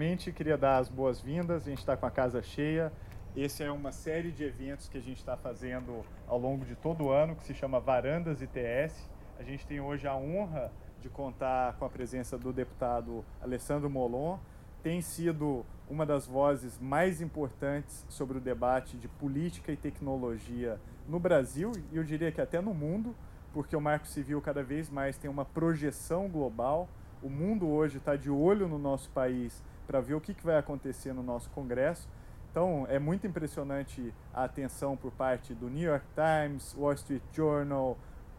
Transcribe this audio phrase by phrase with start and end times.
[0.00, 1.66] Primeiramente queria dar as boas-vindas.
[1.66, 2.90] A gente está com a casa cheia.
[3.36, 7.04] Esse é uma série de eventos que a gente está fazendo ao longo de todo
[7.04, 9.10] o ano, que se chama Varandas ITS.
[9.38, 10.72] A gente tem hoje a honra
[11.02, 14.38] de contar com a presença do deputado Alessandro Molon.
[14.82, 21.20] Tem sido uma das vozes mais importantes sobre o debate de política e tecnologia no
[21.20, 23.14] Brasil e eu diria que até no mundo,
[23.52, 26.88] porque o Marco Civil cada vez mais tem uma projeção global.
[27.22, 30.56] O mundo hoje está de olho no nosso país para ver o que, que vai
[30.56, 32.08] acontecer no nosso Congresso.
[32.48, 37.98] Então, é muito impressionante a atenção por parte do New York Times, Wall Street Journal,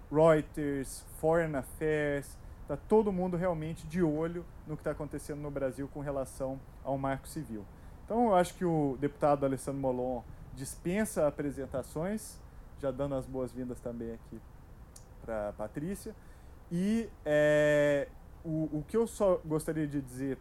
[0.10, 2.38] Reuters, Foreign Affairs.
[2.62, 6.98] Está todo mundo realmente de olho no que está acontecendo no Brasil com relação ao
[6.98, 7.66] marco civil.
[8.06, 10.22] Então, eu acho que o deputado Alessandro Molon
[10.54, 12.40] dispensa apresentações,
[12.80, 14.40] já dando as boas-vindas também aqui
[15.22, 16.16] para a Patrícia.
[16.72, 18.08] E é,
[18.42, 20.38] o, o que eu só gostaria de dizer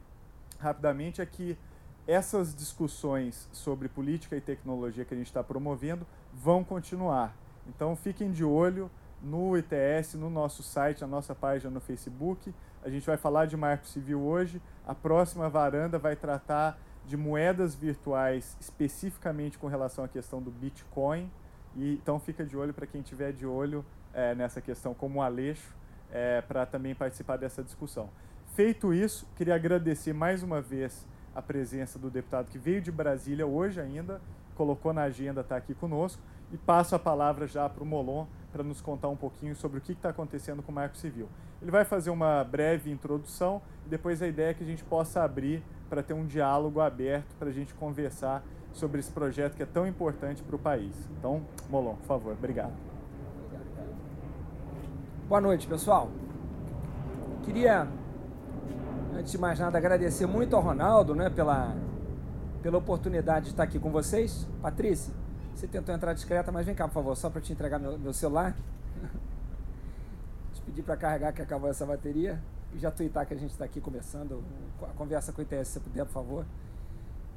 [0.60, 1.58] rapidamente é que
[2.06, 7.36] essas discussões sobre política e tecnologia que a gente está promovendo vão continuar.
[7.68, 8.90] Então fiquem de olho
[9.22, 12.54] no ITS, no nosso site, na nossa página no Facebook.
[12.82, 14.60] A gente vai falar de marco civil hoje.
[14.86, 21.30] A próxima varanda vai tratar de moedas virtuais, especificamente com relação à questão do Bitcoin.
[21.76, 25.74] E, então fica de olho para quem tiver de olho é, nessa questão como Aleixo,
[26.10, 28.08] é, para também participar dessa discussão.
[28.54, 33.46] Feito isso, queria agradecer mais uma vez a presença do deputado que veio de Brasília
[33.46, 34.20] hoje ainda,
[34.56, 36.20] colocou na agenda, está aqui conosco,
[36.52, 39.80] e passo a palavra já para o Molon para nos contar um pouquinho sobre o
[39.80, 41.28] que está acontecendo com o Marco Civil.
[41.62, 45.22] Ele vai fazer uma breve introdução e depois a ideia é que a gente possa
[45.22, 49.66] abrir para ter um diálogo aberto, para a gente conversar sobre esse projeto que é
[49.66, 50.94] tão importante para o país.
[51.18, 52.72] Então, Molon, por favor, obrigado.
[55.28, 56.10] Boa noite, pessoal.
[57.44, 57.86] Queria,
[59.20, 61.76] antes de mais nada, agradecer muito ao Ronaldo né, pela,
[62.62, 64.48] pela oportunidade de estar aqui com vocês.
[64.62, 65.12] Patrícia,
[65.54, 68.14] você tentou entrar discreta, mas vem cá, por favor, só para te entregar meu, meu
[68.14, 68.56] celular.
[70.54, 72.40] te pedir para carregar que acabou essa bateria.
[72.72, 74.42] E já tuitar que a gente está aqui conversando.
[74.82, 76.46] A conversa com o ITS, se puder, por favor.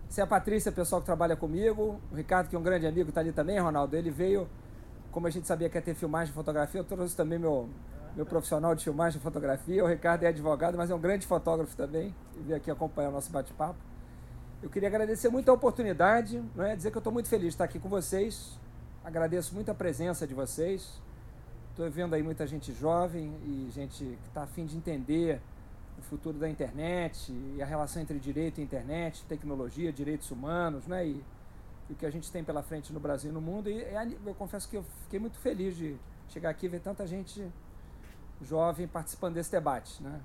[0.07, 1.99] Você é a Patrícia, pessoal que trabalha comigo.
[2.11, 3.95] O Ricardo, que é um grande amigo, está ali também, Ronaldo.
[3.97, 4.47] Ele veio,
[5.11, 7.67] como a gente sabia que ia ter filmagem de fotografia, eu trouxe também meu,
[8.15, 9.83] meu profissional de filmagem de fotografia.
[9.83, 12.13] O Ricardo é advogado, mas é um grande fotógrafo também.
[12.37, 13.79] E veio aqui acompanhar o nosso bate-papo.
[14.61, 16.75] Eu queria agradecer muito a oportunidade, não é?
[16.75, 18.57] dizer que eu estou muito feliz de estar aqui com vocês.
[19.03, 21.01] Agradeço muito a presença de vocês.
[21.71, 25.41] Estou vendo aí muita gente jovem e gente que está afim de entender
[25.97, 31.05] o futuro da internet e a relação entre direito e internet, tecnologia, direitos humanos, né?
[31.05, 31.23] E,
[31.89, 33.69] e o que a gente tem pela frente no Brasil e no mundo.
[33.69, 33.83] E
[34.25, 35.97] eu confesso que eu fiquei muito feliz de
[36.29, 37.51] chegar aqui e ver tanta gente
[38.43, 40.21] jovem participando desse debate, né?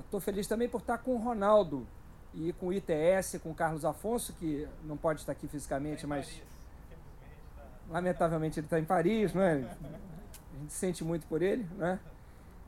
[0.00, 1.86] Estou é, feliz também por estar com o Ronaldo,
[2.34, 6.26] e com o ITS, com o Carlos Afonso, que não pode estar aqui fisicamente, mas
[6.26, 6.42] Paris.
[7.90, 9.54] lamentavelmente ele está em Paris, não é?
[9.54, 11.98] A gente sente muito por ele, né?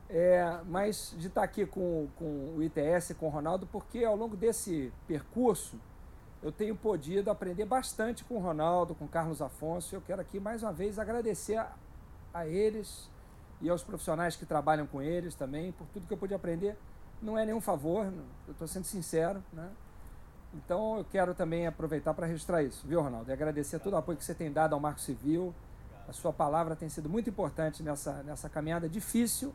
[0.09, 4.35] É, mas de estar aqui com, com o ITS, com o Ronaldo, porque ao longo
[4.35, 5.79] desse percurso
[6.41, 9.95] eu tenho podido aprender bastante com o Ronaldo, com o Carlos Afonso.
[9.95, 11.71] Eu quero aqui mais uma vez agradecer a,
[12.33, 13.09] a eles
[13.63, 16.77] e aos profissionais que trabalham com eles também por tudo que eu pude aprender
[17.23, 18.05] não é nenhum favor,
[18.47, 19.69] eu estou sendo sincero, né?
[20.53, 23.31] Então eu quero também aproveitar para registrar isso, viu, Ronaldo?
[23.31, 25.53] E agradecer todo o apoio que você tem dado ao Marco Civil.
[26.07, 29.53] A sua palavra tem sido muito importante nessa, nessa caminhada difícil,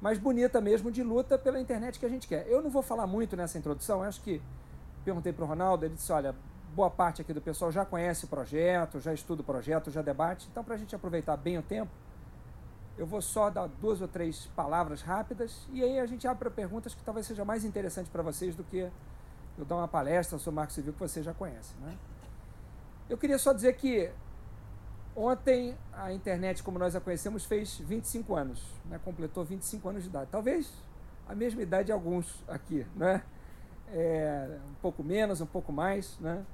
[0.00, 2.46] mas bonita mesmo, de luta pela internet que a gente quer.
[2.46, 4.40] Eu não vou falar muito nessa introdução, acho que
[5.04, 6.34] perguntei para o Ronaldo, ele disse: olha,
[6.74, 10.46] boa parte aqui do pessoal já conhece o projeto, já estuda o projeto, já debate,
[10.50, 11.90] então para a gente aproveitar bem o tempo,
[13.00, 16.50] eu vou só dar duas ou três palavras rápidas e aí a gente abre para
[16.50, 18.90] perguntas que talvez seja mais interessante para vocês do que
[19.56, 21.72] eu dar uma palestra sobre Marco Civil que você já conhece.
[21.80, 21.96] Né?
[23.08, 24.10] Eu queria só dizer que
[25.16, 29.00] ontem a internet, como nós a conhecemos, fez 25 anos, né?
[29.02, 30.28] completou 25 anos de idade.
[30.30, 30.70] Talvez
[31.26, 33.22] a mesma idade de alguns aqui, né?
[33.94, 36.18] É, um pouco menos, um pouco mais.
[36.20, 36.44] Né?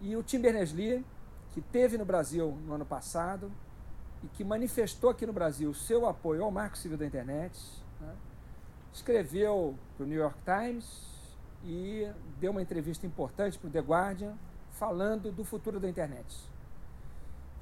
[0.00, 1.04] E o Tim Berners-Lee,
[1.50, 3.50] que teve no Brasil no ano passado,
[4.22, 7.58] e que manifestou aqui no Brasil o seu apoio ao marco civil da internet,
[8.00, 8.14] né?
[8.92, 11.02] escreveu para o New York Times
[11.64, 12.08] e
[12.38, 14.34] deu uma entrevista importante para o The Guardian
[14.72, 16.36] falando do futuro da internet.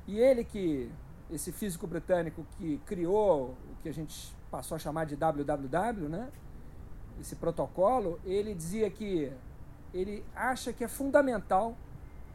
[0.06, 0.90] E ele que,
[1.30, 6.30] esse físico britânico que criou o que a gente passou a chamar de WWW, né?
[7.20, 9.32] esse protocolo, ele dizia que
[9.92, 11.76] ele acha que é fundamental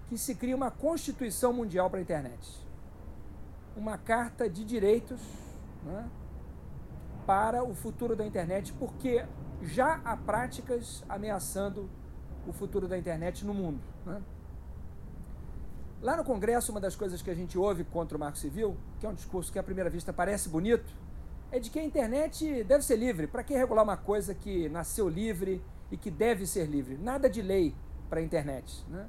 [0.07, 2.64] que se crie uma constituição mundial para a internet
[3.75, 5.19] uma carta de direitos
[5.83, 6.09] né,
[7.25, 9.25] para o futuro da internet, porque
[9.61, 11.89] já há práticas ameaçando
[12.47, 13.81] o futuro da internet no mundo.
[14.05, 14.21] Né?
[16.01, 19.05] Lá no Congresso, uma das coisas que a gente ouve contra o Marco Civil, que
[19.05, 20.93] é um discurso que à primeira vista parece bonito,
[21.51, 23.27] é de que a internet deve ser livre.
[23.27, 26.97] Para que regular uma coisa que nasceu livre e que deve ser livre?
[26.97, 27.73] Nada de lei
[28.09, 28.85] para a internet.
[28.87, 29.07] Né?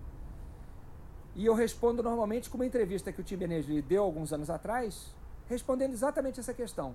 [1.37, 5.15] E eu respondo normalmente com uma entrevista que o Tim Berners-Lee deu alguns anos atrás,
[5.47, 6.95] respondendo exatamente essa questão.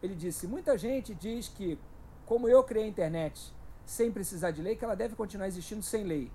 [0.00, 1.76] Ele disse: muita gente diz que,
[2.24, 3.52] como eu criei a internet
[3.84, 6.30] sem precisar de lei, que ela deve continuar existindo sem lei.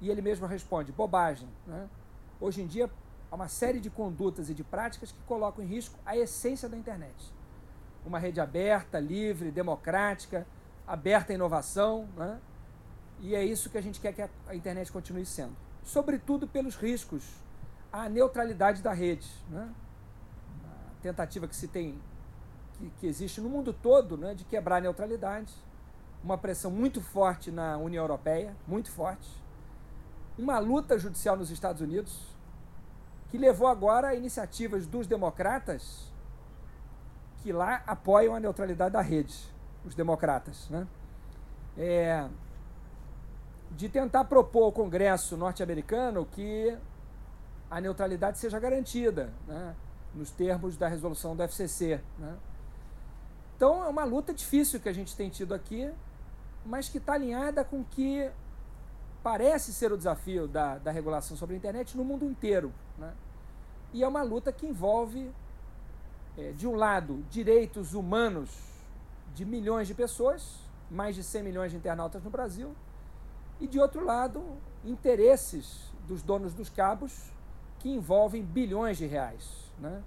[0.00, 1.48] E ele mesmo responde: bobagem.
[1.64, 1.88] Né?
[2.40, 2.90] Hoje em dia,
[3.30, 6.76] há uma série de condutas e de práticas que colocam em risco a essência da
[6.76, 7.32] internet.
[8.04, 10.44] Uma rede aberta, livre, democrática,
[10.84, 12.08] aberta à inovação.
[12.16, 12.40] Né?
[13.20, 15.54] E é isso que a gente quer que a internet continue sendo.
[15.84, 17.24] Sobretudo pelos riscos
[17.92, 19.28] à neutralidade da rede.
[19.50, 19.68] Né?
[20.64, 22.00] A tentativa que se tem
[22.78, 25.52] que, que existe no mundo todo né, de quebrar a neutralidade,
[26.22, 29.28] uma pressão muito forte na União Europeia, muito forte,
[30.38, 32.32] uma luta judicial nos Estados Unidos,
[33.30, 36.10] que levou agora a iniciativas dos democratas
[37.42, 39.34] que lá apoiam a neutralidade da rede,
[39.84, 40.86] os democratas, né?
[41.76, 42.28] É,
[43.76, 46.76] de tentar propor ao Congresso norte-americano que
[47.70, 49.74] a neutralidade seja garantida, né?
[50.14, 52.00] nos termos da resolução do FCC.
[52.18, 52.36] Né?
[53.56, 55.90] Então é uma luta difícil que a gente tem tido aqui,
[56.66, 58.30] mas que está alinhada com o que
[59.22, 62.72] parece ser o desafio da, da regulação sobre a internet no mundo inteiro.
[62.98, 63.12] Né?
[63.92, 65.30] E é uma luta que envolve,
[66.36, 68.50] é, de um lado, direitos humanos
[69.34, 70.58] de milhões de pessoas,
[70.90, 72.74] mais de 100 milhões de internautas no Brasil,
[73.62, 74.42] e de outro lado,
[74.84, 77.30] interesses dos donos dos cabos
[77.78, 79.70] que envolvem bilhões de reais.
[79.78, 80.02] Né?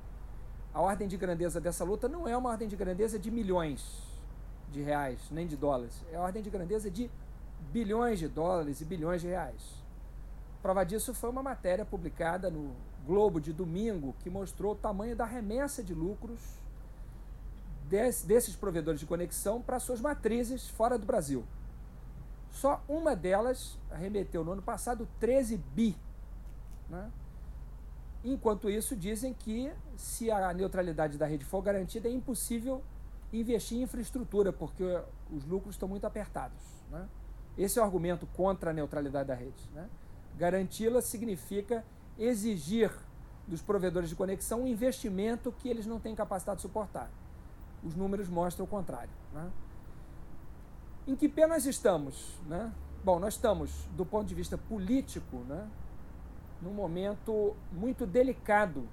[0.74, 4.04] A ordem de grandeza dessa luta não é uma ordem de grandeza de milhões
[4.72, 6.04] de reais, nem de dólares.
[6.12, 7.10] É a ordem de grandeza de
[7.72, 9.62] bilhões de dólares e bilhões de reais.
[10.62, 12.76] Prova disso foi uma matéria publicada no
[13.06, 16.40] Globo de domingo que mostrou o tamanho da remessa de lucros
[17.88, 21.46] desses provedores de conexão para suas matrizes fora do Brasil.
[22.56, 25.94] Só uma delas arremeteu no ano passado 13 bi.
[26.90, 27.12] Né?
[28.24, 32.82] Enquanto isso, dizem que se a neutralidade da rede for garantida, é impossível
[33.34, 34.86] investir em infraestrutura, porque
[35.30, 36.58] os lucros estão muito apertados.
[36.90, 37.06] Né?
[37.58, 39.70] Esse é o argumento contra a neutralidade da rede.
[39.74, 39.90] Né?
[40.38, 41.84] Garanti-la significa
[42.18, 42.90] exigir
[43.46, 47.12] dos provedores de conexão um investimento que eles não têm capacidade de suportar.
[47.84, 49.12] Os números mostram o contrário.
[49.34, 49.52] Né?
[51.08, 52.34] Em que pé nós estamos?
[52.48, 52.74] Né?
[53.04, 55.70] Bom, nós estamos, do ponto de vista político, né,
[56.60, 58.88] num momento muito delicado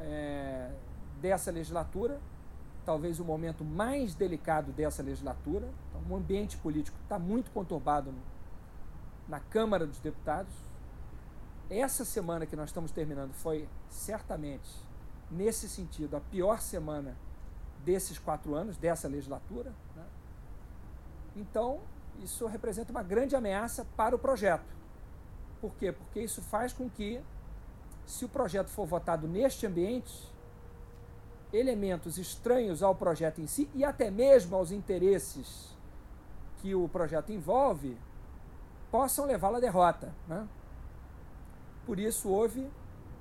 [0.00, 0.72] é,
[1.20, 2.20] dessa legislatura,
[2.84, 5.68] talvez o momento mais delicado dessa legislatura.
[5.88, 8.12] Então, o ambiente político está muito conturbado
[9.28, 10.52] na Câmara dos Deputados.
[11.68, 14.68] Essa semana que nós estamos terminando foi certamente,
[15.30, 17.16] nesse sentido, a pior semana
[17.84, 19.72] desses quatro anos, dessa legislatura.
[21.36, 21.80] Então,
[22.22, 24.74] isso representa uma grande ameaça para o projeto.
[25.60, 25.92] Por quê?
[25.92, 27.20] Porque isso faz com que,
[28.06, 30.30] se o projeto for votado neste ambiente,
[31.52, 35.76] elementos estranhos ao projeto em si e até mesmo aos interesses
[36.58, 37.96] que o projeto envolve
[38.90, 40.12] possam levá-lo à derrota.
[40.28, 40.46] Né?
[41.86, 42.68] Por isso, houve,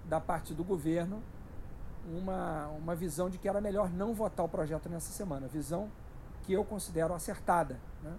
[0.06, 1.22] da parte do governo,
[2.08, 5.48] uma, uma visão de que era melhor não votar o projeto nessa semana.
[5.48, 5.90] Visão
[6.46, 7.80] que eu considero acertada.
[8.04, 8.16] Né?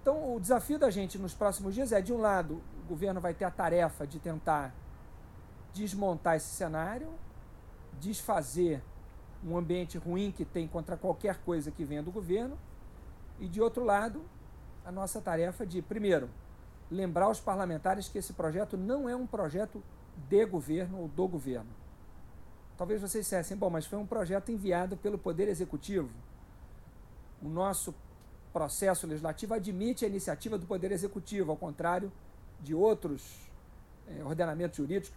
[0.00, 3.34] Então, o desafio da gente nos próximos dias é, de um lado, o governo vai
[3.34, 4.74] ter a tarefa de tentar
[5.72, 7.08] desmontar esse cenário,
[8.00, 8.82] desfazer
[9.44, 12.58] um ambiente ruim que tem contra qualquer coisa que venha do governo,
[13.40, 14.22] e de outro lado,
[14.84, 16.28] a nossa tarefa de, primeiro,
[16.90, 19.82] lembrar os parlamentares que esse projeto não é um projeto
[20.28, 21.81] de governo ou do governo.
[22.82, 26.10] Talvez vocês dissessem, bom, mas foi um projeto enviado pelo Poder Executivo.
[27.40, 27.94] O nosso
[28.52, 32.10] processo legislativo admite a iniciativa do Poder Executivo, ao contrário
[32.60, 33.48] de outros
[34.08, 35.16] é, ordenamentos jurídicos,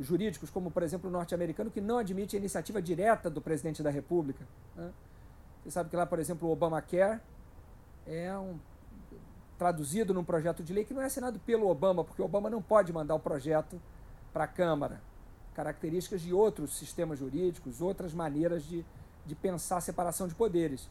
[0.00, 3.88] jurídicos, como por exemplo o norte-americano, que não admite a iniciativa direta do presidente da
[3.88, 4.46] República.
[4.76, 4.92] Né?
[5.64, 7.22] Você sabe que lá, por exemplo, o Obamacare
[8.06, 8.58] é um,
[9.56, 12.60] traduzido num projeto de lei que não é assinado pelo Obama, porque o Obama não
[12.60, 13.80] pode mandar o projeto
[14.30, 15.00] para a Câmara.
[15.56, 18.84] Características de outros sistemas jurídicos, outras maneiras de,
[19.24, 20.86] de pensar a separação de poderes.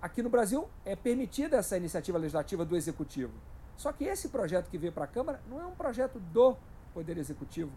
[0.00, 3.34] Aqui no Brasil é permitida essa iniciativa legislativa do Executivo.
[3.76, 6.56] Só que esse projeto que veio para a Câmara não é um projeto do
[6.94, 7.70] Poder Executivo.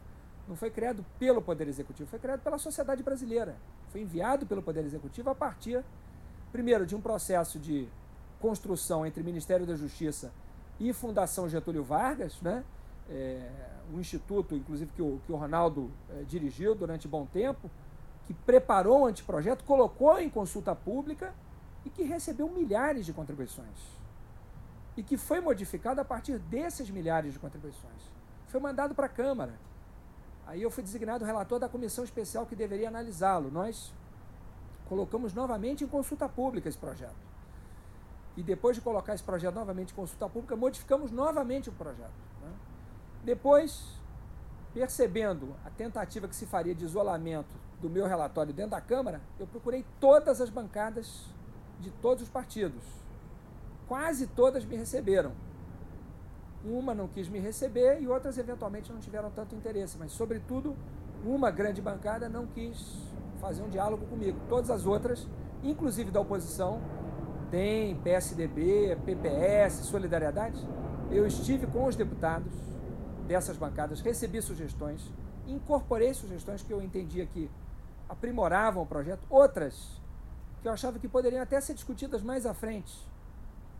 [0.47, 3.57] não foi criado pelo Poder Executivo, foi criado pela sociedade brasileira.
[3.89, 5.83] Foi enviado pelo Poder Executivo a partir,
[6.49, 7.89] primeiro, de um processo de
[8.39, 10.31] construção entre Ministério da Justiça
[10.79, 12.63] e Fundação Getúlio Vargas, né?
[13.09, 13.49] É,
[13.91, 17.69] um instituto, inclusive, que o, que o Ronaldo é, dirigiu durante bom tempo,
[18.27, 21.33] que preparou o anteprojeto, colocou em consulta pública
[21.83, 23.97] e que recebeu milhares de contribuições.
[24.95, 28.11] E que foi modificado a partir desses milhares de contribuições.
[28.47, 29.53] Foi mandado para a Câmara.
[30.45, 33.49] Aí eu fui designado relator da comissão especial que deveria analisá-lo.
[33.49, 33.93] Nós
[34.87, 37.29] colocamos novamente em consulta pública esse projeto.
[38.35, 42.28] E depois de colocar esse projeto novamente em consulta pública, modificamos novamente o projeto.
[43.23, 43.99] Depois,
[44.73, 49.47] percebendo a tentativa que se faria de isolamento do meu relatório dentro da Câmara, eu
[49.47, 51.25] procurei todas as bancadas
[51.79, 52.83] de todos os partidos.
[53.87, 55.31] Quase todas me receberam.
[56.63, 60.75] Uma não quis me receber e outras eventualmente não tiveram tanto interesse, mas sobretudo
[61.23, 62.97] uma grande bancada não quis
[63.39, 64.37] fazer um diálogo comigo.
[64.49, 65.25] Todas as outras,
[65.63, 66.81] inclusive da oposição,
[67.49, 70.59] tem PSDB, PPS, Solidariedade.
[71.09, 72.68] Eu estive com os deputados
[73.29, 75.07] dessas bancadas, recebi sugestões,
[75.47, 77.47] incorporei sugestões que eu entendia que
[78.09, 80.01] aprimoravam o projeto, outras
[80.63, 82.91] que eu achava que poderiam até ser discutidas mais à frente,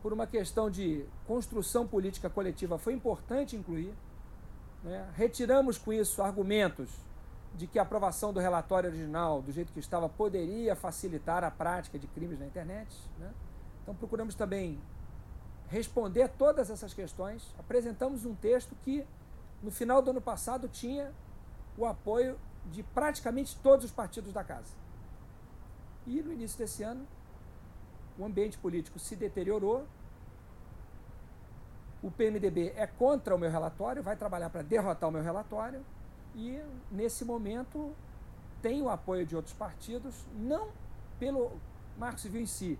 [0.00, 3.92] por uma questão de construção política coletiva, foi importante incluir.
[4.84, 5.04] Né?
[5.14, 6.88] Retiramos com isso argumentos
[7.56, 11.98] de que a aprovação do relatório original, do jeito que estava, poderia facilitar a prática
[11.98, 12.96] de crimes na internet.
[13.18, 13.30] Né?
[13.82, 14.80] Então procuramos também
[15.68, 17.52] responder a todas essas questões.
[17.58, 19.04] Apresentamos um texto que,
[19.62, 21.12] no final do ano passado, tinha
[21.76, 24.74] o apoio de praticamente todos os partidos da casa.
[26.06, 27.06] E no início desse ano,
[28.18, 29.86] o ambiente político se deteriorou.
[32.02, 35.84] O PMDB é contra o meu relatório, vai trabalhar para derrotar o meu relatório.
[36.34, 37.94] E, nesse momento,
[38.62, 40.68] tem o apoio de outros partidos, não
[41.18, 41.52] pelo
[41.98, 42.78] Marco Civil em si,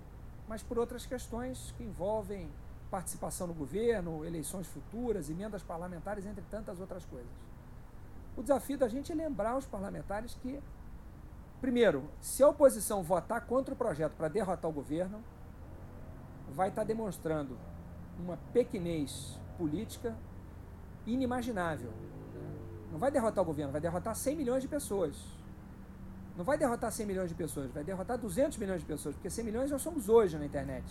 [0.48, 2.50] mas por outras questões que envolvem
[2.90, 7.30] participação no governo, eleições futuras, emendas parlamentares, entre tantas outras coisas.
[8.36, 10.60] O desafio da gente é lembrar os parlamentares que,
[11.60, 15.22] primeiro, se a oposição votar contra o projeto para derrotar o governo,
[16.52, 17.56] vai estar demonstrando
[18.18, 20.16] uma pequenez política
[21.06, 21.92] inimaginável.
[22.90, 25.16] Não vai derrotar o governo, vai derrotar 100 milhões de pessoas.
[26.36, 29.44] Não vai derrotar 100 milhões de pessoas, vai derrotar 200 milhões de pessoas, porque 100
[29.44, 30.84] milhões nós somos hoje na internet.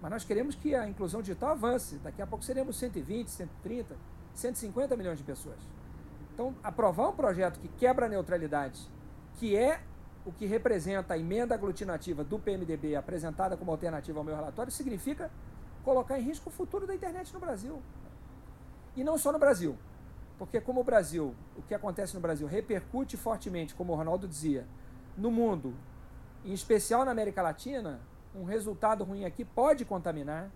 [0.00, 1.96] Mas nós queremos que a inclusão digital avance.
[1.96, 3.96] Daqui a pouco seremos 120, 130,
[4.34, 5.58] 150 milhões de pessoas.
[6.32, 8.80] Então, aprovar um projeto que quebra a neutralidade,
[9.34, 9.80] que é
[10.24, 15.30] o que representa a emenda aglutinativa do PMDB apresentada como alternativa ao meu relatório, significa
[15.82, 17.82] colocar em risco o futuro da internet no Brasil.
[18.94, 19.76] E não só no Brasil.
[20.38, 24.64] Porque como o Brasil, o que acontece no Brasil repercute fortemente, como o Ronaldo dizia,
[25.16, 25.74] no mundo,
[26.44, 28.00] em especial na América Latina,
[28.38, 30.50] um resultado ruim aqui pode contaminar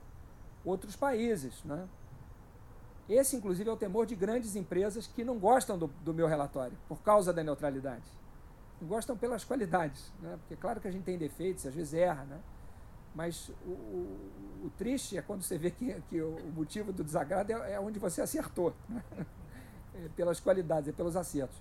[0.64, 1.88] outros países, né?
[3.08, 6.76] Esse, inclusive, é o temor de grandes empresas que não gostam do, do meu relatório,
[6.88, 8.04] por causa da neutralidade.
[8.80, 10.36] Não gostam pelas qualidades, né?
[10.38, 12.40] porque claro que a gente tem defeitos, às vezes erra, né?
[13.14, 17.52] mas o, o, o triste é quando você vê que, que o motivo do desagrado
[17.52, 19.02] é, é onde você acertou, né?
[19.94, 21.60] é pelas qualidades, é pelos acertos.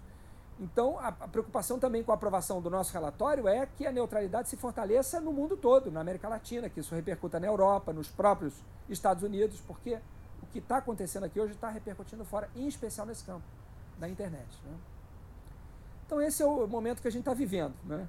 [0.61, 4.47] Então, a, a, preocupação também com a aprovação do nosso relatório é que a neutralidade
[4.47, 8.53] se fortaleça no mundo todo, na América Latina, que isso repercuta na Europa, nos próprios
[8.87, 9.97] Estados Unidos, porque
[10.51, 13.45] que está acontecendo aqui hoje está repercutindo fora, em especial nesse campo
[13.97, 14.47] da internet.
[14.65, 14.77] Né?
[16.05, 17.73] Então esse é o momento que a gente está vivendo.
[17.85, 18.07] Né?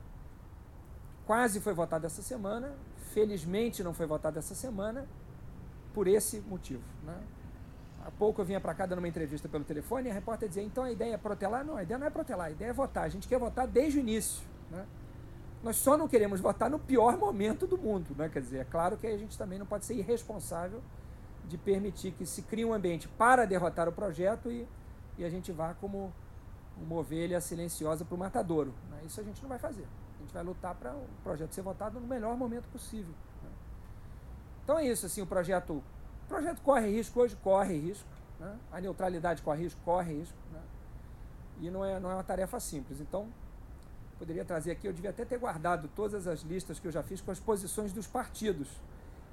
[1.26, 2.74] Quase foi votado essa semana,
[3.12, 5.06] felizmente não foi votado essa semana,
[5.94, 6.82] por esse motivo.
[7.04, 7.16] Né?
[8.04, 10.62] Há pouco eu vinha para cá dando uma entrevista pelo telefone e a repórter dizia,
[10.62, 11.64] então a ideia é protelar?
[11.64, 13.04] Não, a ideia não é protelar, a ideia é votar.
[13.04, 14.42] A gente quer votar desde o início.
[14.70, 14.84] Né?
[15.62, 18.14] Nós só não queremos votar no pior momento do mundo.
[18.16, 18.28] Né?
[18.28, 20.82] Quer dizer, é claro que a gente também não pode ser irresponsável
[21.46, 24.66] de permitir que se crie um ambiente para derrotar o projeto e,
[25.16, 26.12] e a gente vá como
[26.76, 28.72] uma ovelha silenciosa para o matadouro.
[28.90, 29.02] Né?
[29.06, 29.86] Isso a gente não vai fazer.
[30.18, 33.14] A gente vai lutar para o projeto ser votado no melhor momento possível.
[33.42, 33.50] Né?
[34.64, 35.82] Então é isso, assim, o projeto,
[36.32, 38.08] projeto corre risco, hoje corre risco.
[38.40, 38.58] Né?
[38.72, 40.36] A neutralidade corre risco, corre risco.
[40.52, 40.60] Né?
[41.60, 43.00] E não é, não é uma tarefa simples.
[43.00, 43.28] Então,
[44.18, 47.20] poderia trazer aqui, eu devia até ter guardado todas as listas que eu já fiz
[47.20, 48.68] com as posições dos partidos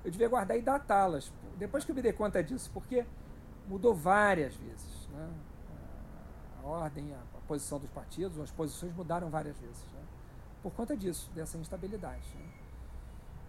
[0.03, 1.31] eu devia guardar e datá-las.
[1.57, 3.05] Depois que eu me dei conta disso, porque
[3.67, 5.07] mudou várias vezes.
[5.09, 5.29] Né?
[6.63, 9.83] A ordem, a, posição dos partidos, as posições mudaram várias vezes.
[9.93, 10.01] Né?
[10.61, 12.27] Por conta disso, dessa instabilidade.
[12.35, 12.45] Né?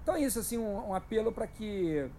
[0.03, 2.11] Então é isso, assim, um, um apelo para que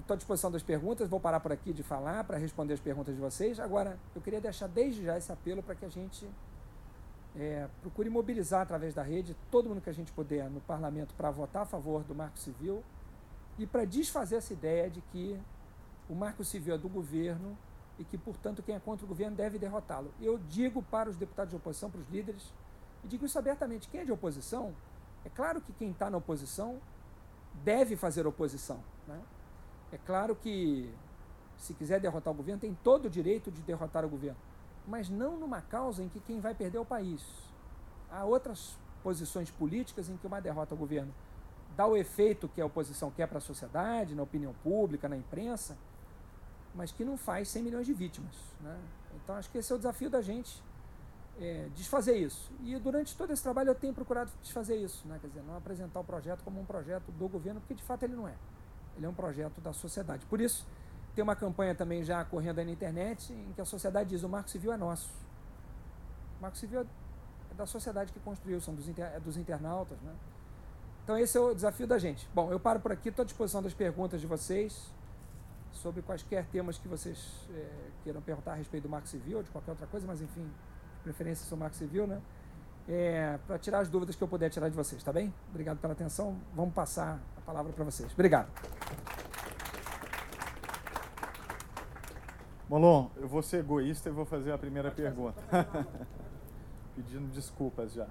[0.00, 3.14] estou à disposição das perguntas, vou parar por aqui de falar para responder as perguntas
[3.14, 3.58] de vocês.
[3.60, 6.28] Agora, eu queria deixar desde já esse apelo para que a gente
[7.36, 11.30] é, procure mobilizar através da rede todo mundo que a gente puder no parlamento para
[11.30, 12.82] votar a favor do Marco Civil
[13.58, 15.38] e para desfazer essa ideia de que
[16.08, 17.56] o Marco Civil é do governo
[17.98, 20.12] e que, portanto, quem é contra o governo deve derrotá-lo.
[20.20, 22.52] Eu digo para os deputados de oposição, para os líderes,
[23.04, 24.74] e digo isso abertamente: quem é de oposição,
[25.24, 26.80] é claro que quem está na oposição
[27.64, 28.80] deve fazer oposição.
[29.06, 29.20] Né?
[29.92, 30.92] É claro que,
[31.56, 34.38] se quiser derrotar o governo, tem todo o direito de derrotar o governo,
[34.86, 37.24] mas não numa causa em que quem vai perder é o país.
[38.10, 41.12] Há outras posições políticas em que uma derrota ao governo
[41.76, 45.76] dá o efeito que a oposição quer para a sociedade, na opinião pública, na imprensa,
[46.74, 48.34] mas que não faz 100 milhões de vítimas.
[48.60, 48.78] Né?
[49.16, 50.62] Então acho que esse é o desafio da gente,
[51.40, 52.50] é, desfazer isso.
[52.64, 55.18] E durante todo esse trabalho eu tenho procurado desfazer isso, né?
[55.20, 58.16] quer dizer, não apresentar o projeto como um projeto do governo, porque de fato ele
[58.16, 58.34] não é.
[58.98, 60.26] Ele é um projeto da sociedade.
[60.26, 60.66] Por isso,
[61.14, 64.28] tem uma campanha também já correndo aí na internet em que a sociedade diz o
[64.28, 65.08] Marco Civil é nosso.
[66.38, 69.98] O Marco Civil é da sociedade que construiu, são dos, inter, é dos internautas.
[70.00, 70.12] Né?
[71.04, 72.28] Então esse é o desafio da gente.
[72.34, 74.92] Bom, eu paro por aqui, estou à disposição das perguntas de vocês
[75.72, 77.68] sobre quaisquer temas que vocês é,
[78.02, 81.02] queiram perguntar a respeito do Marco Civil ou de qualquer outra coisa, mas enfim, de
[81.02, 82.20] preferência o Marco Civil, né?
[82.88, 85.32] É, para tirar as dúvidas que eu puder tirar de vocês, tá bem?
[85.50, 86.36] Obrigado pela atenção.
[86.54, 88.12] Vamos passar palavra para vocês.
[88.12, 88.50] Obrigado.
[92.68, 95.42] Molon, eu vou ser egoísta e vou fazer a primeira pergunta.
[96.94, 98.06] Pedindo desculpas já.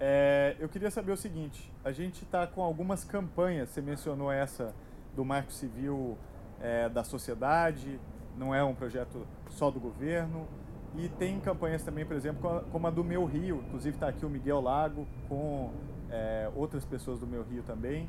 [0.00, 4.74] É, eu queria saber o seguinte: a gente está com algumas campanhas, você mencionou essa
[5.14, 6.18] do Marco Civil
[6.60, 8.00] é, da sociedade,
[8.36, 10.48] não é um projeto só do governo.
[10.96, 14.28] E tem campanhas também, por exemplo, como a do Meu Rio, inclusive está aqui o
[14.28, 15.70] Miguel Lago, com
[16.10, 18.08] é, outras pessoas do Meu Rio também,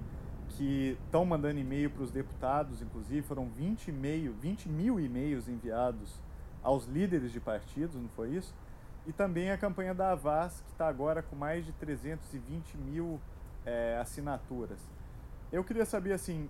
[0.50, 6.20] que estão mandando e-mail para os deputados, inclusive foram 20, e-mail, 20 mil e-mails enviados
[6.62, 8.54] aos líderes de partidos, não foi isso?
[9.08, 13.20] E também a campanha da Avaz, que está agora com mais de 320 mil
[13.66, 14.80] é, assinaturas.
[15.52, 16.50] Eu queria saber, assim,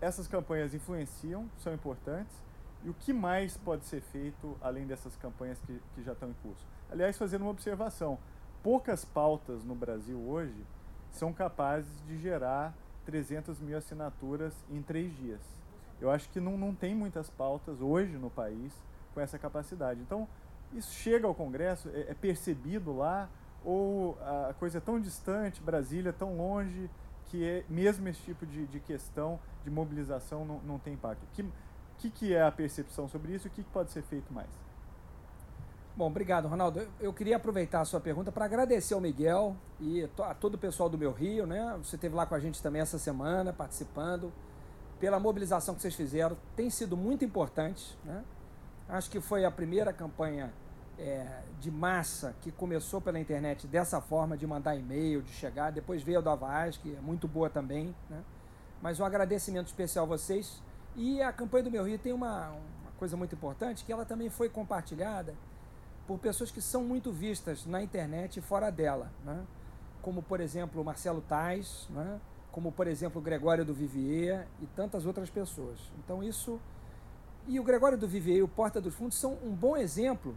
[0.00, 2.36] essas campanhas influenciam, são importantes,
[2.84, 6.34] e o que mais pode ser feito além dessas campanhas que, que já estão em
[6.42, 6.64] curso?
[6.90, 8.18] Aliás, fazendo uma observação,
[8.62, 10.64] poucas pautas no Brasil hoje
[11.10, 12.74] são capazes de gerar
[13.08, 15.40] 300 mil assinaturas em três dias.
[15.98, 18.70] Eu acho que não, não tem muitas pautas hoje no país
[19.14, 19.98] com essa capacidade.
[20.02, 20.28] Então,
[20.74, 23.30] isso chega ao Congresso, é, é percebido lá,
[23.64, 26.90] ou a coisa é tão distante, Brasília tão longe,
[27.28, 31.22] que é, mesmo esse tipo de, de questão de mobilização não, não tem impacto.
[31.22, 31.46] O que,
[31.96, 34.50] que, que é a percepção sobre isso e o que, que pode ser feito mais?
[35.98, 36.86] Bom, obrigado, Ronaldo.
[37.00, 40.88] Eu queria aproveitar a sua pergunta para agradecer ao Miguel e a todo o pessoal
[40.88, 41.76] do Meu Rio, né?
[41.82, 44.32] Você esteve lá com a gente também essa semana, participando,
[45.00, 46.36] pela mobilização que vocês fizeram.
[46.54, 48.22] Tem sido muito importante, né?
[48.88, 50.52] Acho que foi a primeira campanha
[50.96, 55.72] é, de massa que começou pela internet dessa forma, de mandar e-mail, de chegar.
[55.72, 58.22] Depois veio a do Avaz, que é muito boa também, né?
[58.80, 60.62] Mas um agradecimento especial a vocês.
[60.94, 64.30] E a campanha do Meu Rio tem uma, uma coisa muito importante, que ela também
[64.30, 65.34] foi compartilhada
[66.08, 69.44] por pessoas que são muito vistas na internet e fora dela, né?
[70.00, 72.18] como por exemplo Marcelo Tais, né?
[72.50, 75.78] como por exemplo Gregório do Vivier e tantas outras pessoas.
[75.98, 76.58] Então isso
[77.46, 80.34] e o Gregório do Vivier e o Porta dos Fundos são um bom exemplo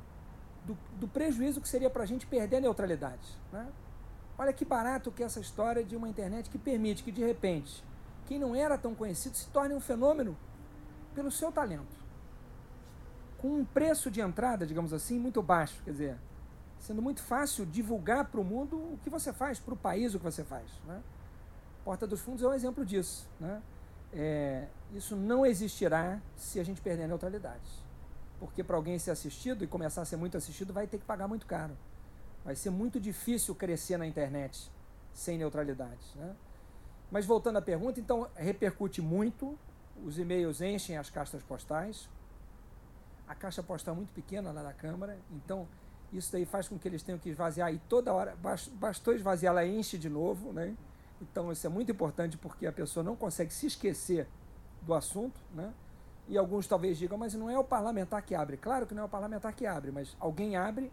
[0.66, 3.40] do, do prejuízo que seria para a gente perder a neutralidade.
[3.54, 3.66] Né?
[4.38, 7.82] Olha que barato que é essa história de uma internet que permite que de repente
[8.26, 10.36] quem não era tão conhecido se torne um fenômeno
[11.16, 12.01] pelo seu talento
[13.42, 15.82] com um preço de entrada, digamos assim, muito baixo.
[15.84, 16.18] Quer dizer,
[16.80, 20.20] sendo muito fácil divulgar para o mundo o que você faz, para o país o
[20.20, 20.70] que você faz.
[20.86, 21.02] Né?
[21.84, 23.28] Porta dos Fundos é um exemplo disso.
[23.40, 23.62] Né?
[24.14, 27.82] É, isso não existirá se a gente perder a neutralidade.
[28.40, 31.28] Porque para alguém ser assistido e começar a ser muito assistido, vai ter que pagar
[31.28, 31.76] muito caro.
[32.46, 34.72] Vai ser muito difícil crescer na internet
[35.14, 36.06] sem neutralidade.
[36.16, 36.36] Né?
[37.10, 39.58] Mas voltando à pergunta, então repercute muito,
[40.06, 42.08] os e-mails enchem as caixas postais,
[43.32, 45.66] a caixa postal é muito pequena lá da Câmara, então
[46.12, 48.36] isso daí faz com que eles tenham que esvaziar e toda hora,
[48.74, 50.76] bastou esvaziar, ela enche de novo, né?
[51.22, 54.28] Então isso é muito importante porque a pessoa não consegue se esquecer
[54.82, 55.74] do assunto, né?
[56.28, 58.58] E alguns talvez digam, mas não é o parlamentar que abre.
[58.58, 60.92] Claro que não é o parlamentar que abre, mas alguém abre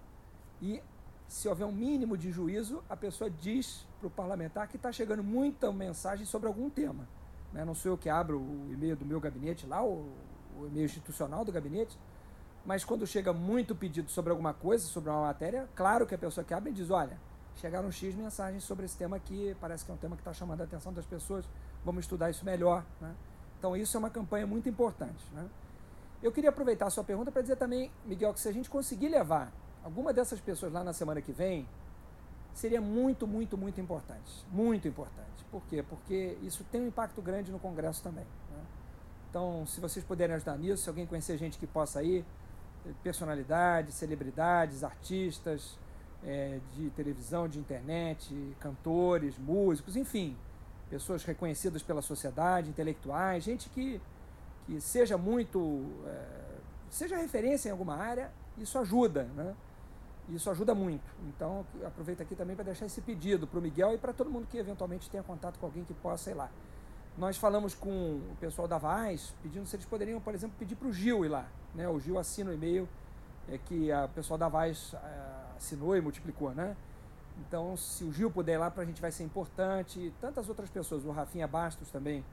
[0.63, 0.81] e
[1.27, 5.25] se houver um mínimo de juízo, a pessoa diz para o parlamentar que está chegando
[5.25, 7.09] muita mensagem sobre algum tema.
[7.53, 7.65] Né?
[7.65, 10.09] Não sou eu que abro o e-mail do meu gabinete lá, o,
[10.59, 11.99] o e-mail institucional do gabinete,
[12.65, 16.45] mas quando chega muito pedido sobre alguma coisa, sobre uma matéria, claro que a pessoa
[16.45, 17.19] que abre diz, olha,
[17.57, 20.61] chegaram X mensagens sobre esse tema aqui, parece que é um tema que está chamando
[20.61, 21.45] a atenção das pessoas,
[21.85, 22.85] vamos estudar isso melhor.
[23.01, 23.15] Né?
[23.59, 25.25] Então isso é uma campanha muito importante.
[25.33, 25.49] Né?
[26.23, 29.09] Eu queria aproveitar a sua pergunta para dizer também, Miguel, que se a gente conseguir
[29.09, 31.67] levar alguma dessas pessoas lá na semana que vem,
[32.55, 34.45] seria muito, muito, muito importante.
[34.51, 35.45] Muito importante.
[35.51, 35.83] Por quê?
[35.83, 38.25] Porque isso tem um impacto grande no Congresso também.
[38.25, 38.65] Né?
[39.31, 42.25] Então, se vocês puderem ajudar nisso, se alguém conhecer gente que possa ir,
[43.03, 45.79] personalidades, celebridades, artistas
[46.25, 50.37] é, de televisão, de internet, cantores, músicos, enfim,
[50.91, 54.01] pessoas reconhecidas pela sociedade, intelectuais, gente que,
[54.67, 56.25] que seja muito, é,
[56.91, 59.55] seja referência em alguma área, isso ajuda, né?
[60.29, 61.11] Isso ajuda muito.
[61.27, 64.47] Então, aproveito aqui também para deixar esse pedido para o Miguel e para todo mundo
[64.47, 66.51] que eventualmente tenha contato com alguém que possa, sei lá.
[67.17, 70.89] Nós falamos com o pessoal da Vaz, pedindo se eles poderiam, por exemplo, pedir para
[70.89, 71.49] o Gil ir lá.
[71.79, 71.89] Né?
[71.89, 72.89] O Gil assina o e-mail
[73.49, 76.77] é, que o pessoal da Vaz é, assinou e multiplicou, né?
[77.47, 80.01] Então, se o Gil puder ir lá, para a gente vai ser importante.
[80.01, 82.25] E tantas outras pessoas, o Rafinha Bastos também,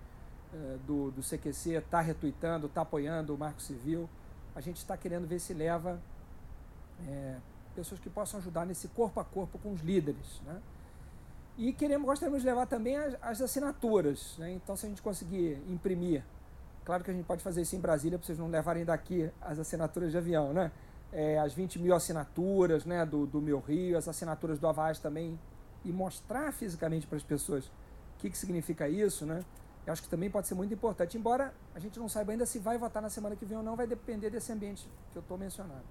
[0.51, 4.09] é, do, do CQC, está retuitando, está apoiando o Marco Civil.
[4.55, 6.01] A gente está querendo ver se leva
[7.07, 7.35] é,
[7.75, 10.41] pessoas que possam ajudar nesse corpo a corpo com os líderes.
[10.43, 10.59] Né?
[11.55, 14.35] E queremos, gostaríamos de levar também as, as assinaturas.
[14.39, 14.53] Né?
[14.53, 16.23] Então, se a gente conseguir imprimir,
[16.85, 19.59] claro que a gente pode fazer isso em Brasília, para vocês não levarem daqui as
[19.59, 20.71] assinaturas de avião, né?
[21.11, 25.39] É, as 20 mil assinaturas né, do, do Meu Rio, as assinaturas do Avaz também,
[25.83, 27.71] e mostrar fisicamente para as pessoas o
[28.19, 29.43] que, que significa isso, né?
[29.85, 32.57] Eu acho que também pode ser muito importante, embora a gente não saiba ainda se
[32.59, 35.37] vai votar na semana que vem ou não, vai depender desse ambiente que eu estou
[35.37, 35.83] mencionando.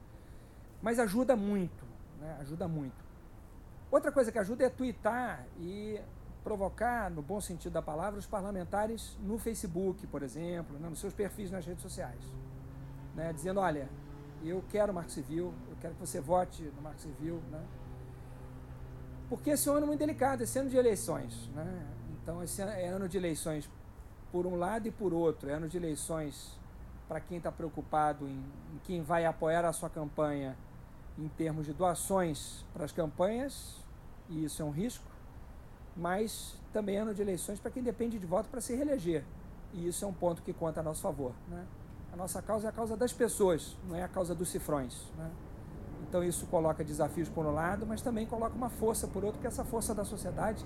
[0.83, 1.85] Mas ajuda muito,
[2.21, 2.37] né?
[2.41, 3.05] ajuda muito.
[3.91, 6.01] Outra coisa que ajuda é twittar e
[6.45, 10.89] provocar, no bom sentido da palavra, os parlamentares no Facebook, por exemplo, né?
[10.91, 12.21] nos seus perfis nas redes sociais.
[13.15, 13.33] Né?
[13.33, 13.89] Dizendo, olha,
[14.45, 17.41] eu quero o Marco Civil, eu quero que você vote no Marco Civil.
[17.51, 17.65] Né?
[19.29, 21.49] Porque esse ano é muito delicado, esse ano de eleições.
[21.55, 21.87] Né?
[22.23, 23.69] Então, esse é ano de eleições
[24.31, 25.49] por um lado e por outro.
[25.49, 26.59] É ano de eleições
[27.09, 30.57] para quem está preocupado em, em quem vai apoiar a sua campanha
[31.19, 33.77] em termos de doações para as campanhas,
[34.29, 35.05] e isso é um risco,
[35.97, 39.25] mas também ano de eleições para quem depende de voto para se reeleger,
[39.73, 41.33] e isso é um ponto que conta a nosso favor.
[41.49, 41.65] Né?
[42.13, 44.95] A nossa causa é a causa das pessoas, não é a causa dos cifrões.
[45.17, 45.31] Né?
[46.09, 49.47] Então isso coloca desafios por um lado, mas também coloca uma força por outro, que
[49.47, 50.65] é essa força da sociedade,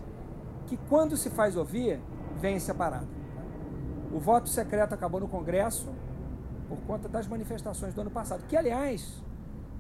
[0.66, 2.00] que quando se faz ouvir,
[2.38, 3.06] vem separada.
[3.06, 3.42] Né?
[4.12, 5.88] O voto secreto acabou no Congresso
[6.68, 9.22] por conta das manifestações do ano passado, que aliás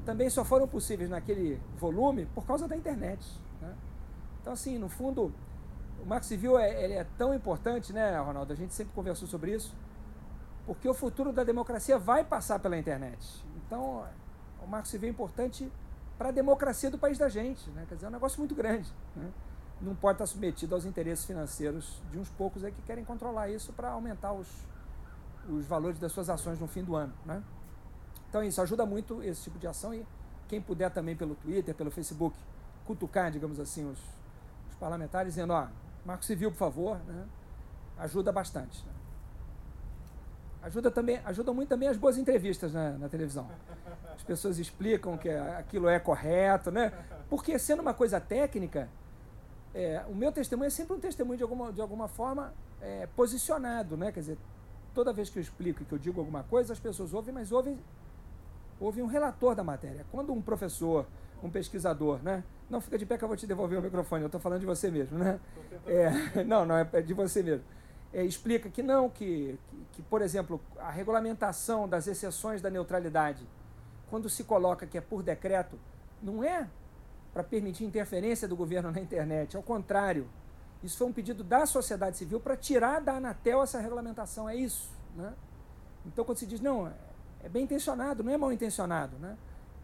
[0.06, 3.22] também só foram possíveis naquele volume por causa da internet.
[4.48, 5.30] Então, assim, no fundo,
[6.02, 8.50] o Marco Civil é, é tão importante, né, Ronaldo?
[8.50, 9.74] A gente sempre conversou sobre isso,
[10.64, 13.44] porque o futuro da democracia vai passar pela internet.
[13.58, 14.06] Então,
[14.62, 15.70] o Marco Civil é importante
[16.16, 17.84] para a democracia do país da gente, né?
[17.86, 18.90] Quer dizer, é um negócio muito grande.
[19.14, 19.30] Né?
[19.82, 23.74] Não pode estar submetido aos interesses financeiros de uns poucos aí que querem controlar isso
[23.74, 24.48] para aumentar os,
[25.46, 27.42] os valores das suas ações no fim do ano, né?
[28.30, 30.06] Então isso ajuda muito esse tipo de ação e
[30.48, 32.34] quem puder também pelo Twitter, pelo Facebook,
[32.86, 33.98] cutucar, digamos assim, os,
[34.78, 35.66] parlamentares dizendo, ó,
[36.04, 37.26] Marco Civil, por favor, né?
[37.98, 38.84] ajuda bastante.
[38.84, 38.92] Né?
[40.62, 43.48] Ajuda também, ajuda muito também as boas entrevistas na, na televisão.
[44.14, 46.92] As pessoas explicam que aquilo é correto, né?
[47.30, 48.88] Porque sendo uma coisa técnica,
[49.72, 53.96] é, o meu testemunho é sempre um testemunho de alguma, de alguma forma é, posicionado,
[53.96, 54.10] né?
[54.10, 54.38] Quer dizer,
[54.92, 57.52] toda vez que eu explico e que eu digo alguma coisa, as pessoas ouvem, mas
[57.52, 57.78] ouvem
[58.80, 60.04] houve um relator da matéria.
[60.10, 61.06] Quando um professor,
[61.42, 62.42] um pesquisador, né?
[62.68, 64.66] Não fica de pé que eu vou te devolver o microfone, eu estou falando de
[64.66, 65.40] você mesmo, né?
[65.86, 67.64] É, não, não, é de você mesmo.
[68.12, 73.46] É, explica que não, que, que, que, por exemplo, a regulamentação das exceções da neutralidade,
[74.08, 75.78] quando se coloca que é por decreto,
[76.22, 76.68] não é
[77.32, 80.26] para permitir interferência do governo na internet, ao contrário.
[80.82, 84.90] Isso foi um pedido da sociedade civil para tirar da Anatel essa regulamentação, é isso.
[85.14, 85.32] Né?
[86.06, 86.90] Então, quando se diz, não,
[87.42, 89.36] é bem intencionado, não é mal intencionado, né?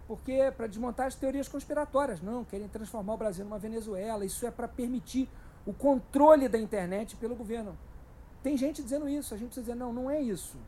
[0.06, 4.46] Porque é para desmontar as teorias conspiratórias, não, querem transformar o Brasil numa Venezuela, isso
[4.46, 5.28] é para permitir
[5.64, 7.76] o controle da internet pelo governo.
[8.42, 10.58] Tem gente dizendo isso, a gente precisa dizer, não, não é isso.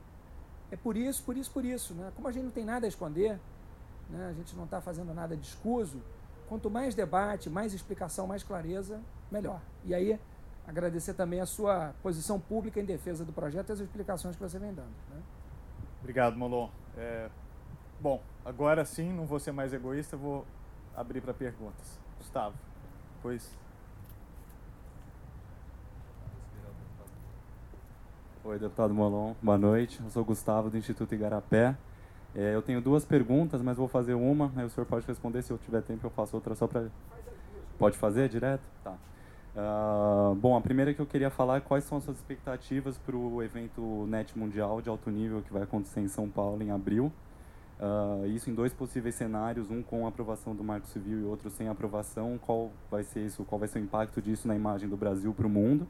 [0.71, 1.95] É por isso, por isso, por isso.
[1.95, 2.11] Né?
[2.17, 3.39] Como a gente não tem nada a esconder,
[4.09, 4.29] né?
[4.31, 6.01] a gente não está fazendo nada de escuso,
[6.49, 9.61] quanto mais debate, mais explicação, mais clareza, melhor.
[9.85, 10.19] E aí,
[10.67, 14.59] agradecer também a sua posição pública em defesa do projeto e as explicações que você
[14.59, 14.95] vem dando.
[15.11, 15.21] Né?
[16.01, 16.71] Obrigado, Molon.
[16.97, 17.29] É,
[18.01, 20.45] bom, agora sim, não vou ser mais egoísta, vou
[20.95, 21.99] abrir para perguntas.
[22.19, 22.55] Gustavo,
[23.17, 23.51] depois.
[28.45, 30.01] Oi, deputado Molon, boa noite.
[30.03, 31.77] Eu sou Gustavo do Instituto Igarapé.
[32.35, 35.43] É, eu tenho duas perguntas, mas vou fazer uma, aí o senhor pode responder.
[35.43, 36.89] Se eu tiver tempo, eu faço outra só para.
[37.79, 38.63] Pode fazer direto?
[38.85, 38.95] Tá.
[39.57, 43.17] Uh, bom, a primeira que eu queria falar é quais são as suas expectativas para
[43.17, 47.11] o evento NET Mundial de alto nível que vai acontecer em São Paulo em abril.
[47.79, 51.69] Uh, isso em dois possíveis cenários, um com aprovação do Marco Civil e outro sem
[51.69, 52.39] aprovação.
[52.39, 53.45] Qual vai ser isso?
[53.45, 55.87] Qual vai ser o impacto disso na imagem do Brasil para o mundo?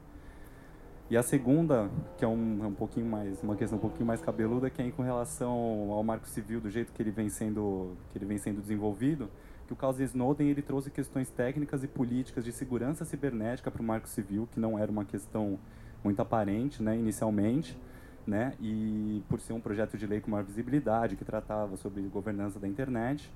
[1.09, 4.69] E a segunda, que é um, um pouquinho mais uma questão um pouquinho mais cabeluda,
[4.69, 8.25] que é com relação ao Marco Civil do jeito que ele vem sendo que ele
[8.25, 9.29] vem sendo desenvolvido
[9.67, 13.85] que o caso Snowden ele trouxe questões técnicas e políticas de segurança cibernética para o
[13.85, 15.59] Marco Civil, que não era uma questão
[16.03, 17.77] muito aparente, né, inicialmente,
[18.27, 22.59] né, e por ser um projeto de lei com maior visibilidade, que tratava sobre governança
[22.59, 23.31] da internet.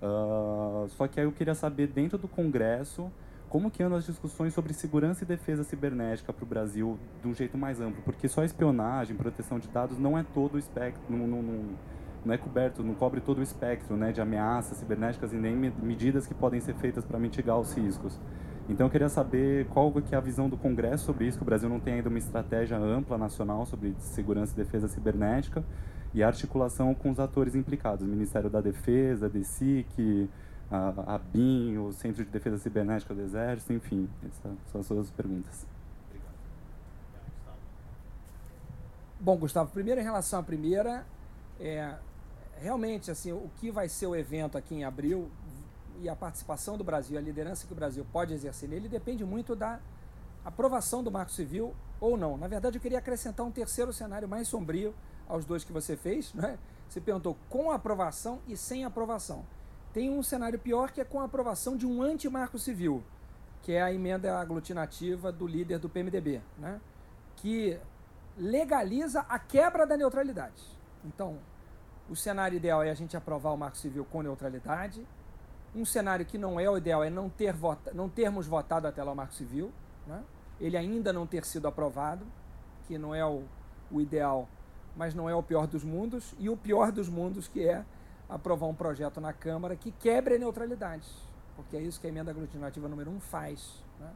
[0.00, 3.10] Uh, só que aí eu queria saber, dentro do Congresso,
[3.48, 7.34] como que andam as discussões sobre segurança e defesa cibernética para o Brasil de um
[7.34, 8.02] jeito mais amplo?
[8.02, 11.42] Porque só espionagem, proteção de dados não é todo o espectro, não, não,
[12.24, 16.26] não é coberto, não cobre todo o espectro né, de ameaças cibernéticas e nem medidas
[16.26, 18.20] que podem ser feitas para mitigar os riscos.
[18.68, 21.46] Então eu queria saber qual que é a visão do Congresso sobre isso, que o
[21.46, 25.64] Brasil não tem ainda uma estratégia ampla nacional sobre segurança e defesa cibernética
[26.12, 30.28] e a articulação com os atores implicados, o Ministério da Defesa, a DECIC,
[30.70, 35.10] a, a BIM, o Centro de Defesa Cibernética do Exército, enfim, essas são as suas
[35.10, 35.66] perguntas.
[39.20, 41.04] Bom, Gustavo, primeiro em relação à primeira,
[41.58, 41.94] é,
[42.60, 45.28] realmente, assim, o que vai ser o evento aqui em abril
[46.00, 49.54] e a participação do Brasil, a liderança que o Brasil pode exercer nele, depende muito
[49.54, 49.80] da
[50.44, 52.36] aprovação do Marco Civil ou não.
[52.36, 54.94] Na verdade, eu queria acrescentar um terceiro cenário mais sombrio
[55.28, 56.32] aos dois que você fez.
[56.38, 56.58] Né?
[56.88, 59.44] Você perguntou com aprovação e sem aprovação.
[59.92, 63.02] Tem um cenário pior que é com a aprovação de um anti-marco civil,
[63.62, 66.80] que é a emenda aglutinativa do líder do PMDB, né?
[67.36, 67.78] que
[68.38, 70.62] legaliza a quebra da neutralidade.
[71.04, 71.38] Então,
[72.08, 75.06] o cenário ideal é a gente aprovar o Marco Civil com neutralidade.
[75.74, 79.02] Um cenário que não é o ideal é não, ter vota, não termos votado até
[79.02, 79.70] lá o Marco Civil,
[80.06, 80.22] né?
[80.60, 82.26] ele ainda não ter sido aprovado,
[82.86, 83.44] que não é o,
[83.90, 84.48] o ideal,
[84.96, 87.84] mas não é o pior dos mundos, e o pior dos mundos que é
[88.28, 91.08] aprovar um projeto na Câmara que quebre a neutralidade,
[91.54, 93.82] porque é isso que a emenda aglutinativa número 1 um faz.
[94.00, 94.10] Né?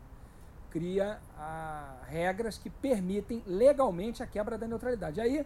[0.70, 5.20] Cria a, regras que permitem legalmente a quebra da neutralidade.
[5.20, 5.44] Aí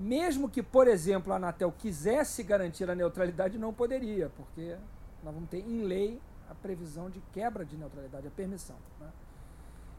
[0.00, 4.74] mesmo que, por exemplo, a Anatel quisesse garantir a neutralidade, não poderia, porque
[5.22, 8.76] nós vamos ter em lei a previsão de quebra de neutralidade, a permissão.
[8.98, 9.10] Né?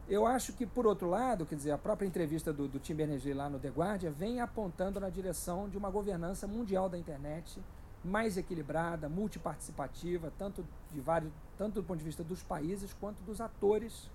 [0.09, 3.35] Eu acho que, por outro lado, quer dizer, a própria entrevista do, do Tim Berners-Lee
[3.35, 7.61] lá no The Guardian vem apontando na direção de uma governança mundial da internet
[8.03, 13.39] mais equilibrada, multiparticipativa, tanto, de vários, tanto do ponto de vista dos países quanto dos
[13.39, 14.09] atores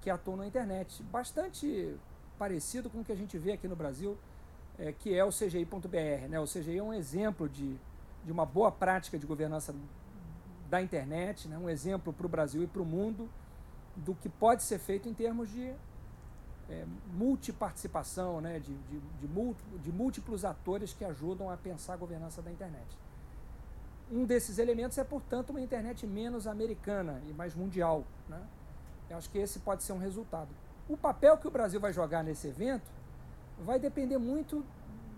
[0.00, 1.02] que atuam na internet.
[1.02, 1.94] Bastante
[2.38, 4.16] parecido com o que a gente vê aqui no Brasil
[4.80, 6.28] é, que é o CGI.br.
[6.28, 6.40] Né?
[6.40, 7.76] O CGI é um exemplo de,
[8.24, 9.74] de uma boa prática de governança
[10.68, 11.58] da internet, né?
[11.58, 13.28] um exemplo para o Brasil e para o mundo
[13.94, 15.74] do que pode ser feito em termos de
[16.70, 18.58] é, multiparticipação, né?
[18.58, 22.96] de, de, de, de múltiplos atores que ajudam a pensar a governança da internet.
[24.10, 28.04] Um desses elementos é, portanto, uma internet menos americana e mais mundial.
[28.28, 28.40] Né?
[29.10, 30.48] Eu acho que esse pode ser um resultado.
[30.88, 32.99] O papel que o Brasil vai jogar nesse evento
[33.64, 34.64] vai depender muito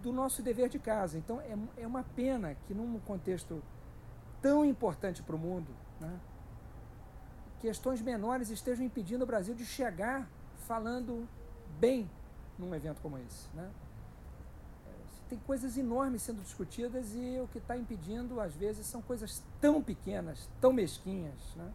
[0.02, 1.16] do nosso dever de casa.
[1.16, 3.62] Então é, é uma pena que num contexto
[4.40, 6.20] tão importante para o mundo, né,
[7.60, 10.28] questões menores estejam impedindo o Brasil de chegar
[10.66, 11.28] falando
[11.78, 12.10] bem
[12.58, 13.48] num evento como esse.
[13.54, 13.70] Né?
[15.28, 19.80] Tem coisas enormes sendo discutidas e o que está impedindo, às vezes, são coisas tão
[19.80, 21.38] pequenas, tão mesquinhas.
[21.56, 21.72] Né?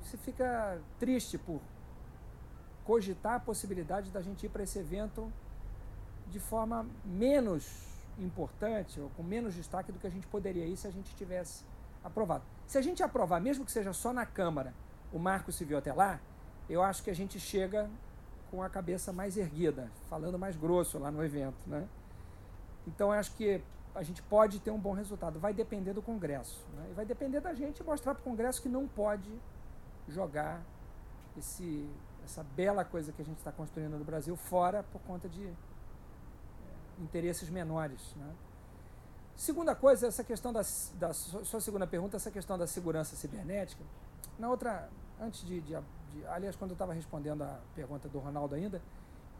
[0.00, 1.60] Você fica triste por
[2.84, 5.32] cogitar a possibilidade da gente ir para esse evento
[6.32, 7.86] de forma menos
[8.18, 11.64] importante ou com menos destaque do que a gente poderia ir se a gente tivesse
[12.02, 12.42] aprovado.
[12.66, 14.74] Se a gente aprovar, mesmo que seja só na Câmara,
[15.12, 16.20] o marco civil até lá,
[16.68, 17.88] eu acho que a gente chega
[18.50, 21.56] com a cabeça mais erguida, falando mais grosso lá no evento.
[21.66, 21.86] Né?
[22.86, 23.62] Então, acho que
[23.94, 25.38] a gente pode ter um bom resultado.
[25.38, 26.64] Vai depender do Congresso.
[26.74, 26.88] Né?
[26.90, 29.30] E vai depender da gente mostrar para o Congresso que não pode
[30.08, 30.62] jogar
[31.36, 31.88] esse,
[32.24, 35.52] essa bela coisa que a gente está construindo no Brasil fora por conta de
[37.02, 38.00] interesses menores.
[38.16, 38.32] Né?
[39.36, 40.62] Segunda coisa, essa questão da,
[40.94, 43.82] da sua segunda pergunta, essa questão da segurança cibernética.
[44.38, 44.88] Na outra,
[45.20, 45.76] antes de, de,
[46.12, 48.80] de aliás, quando eu estava respondendo a pergunta do Ronaldo ainda,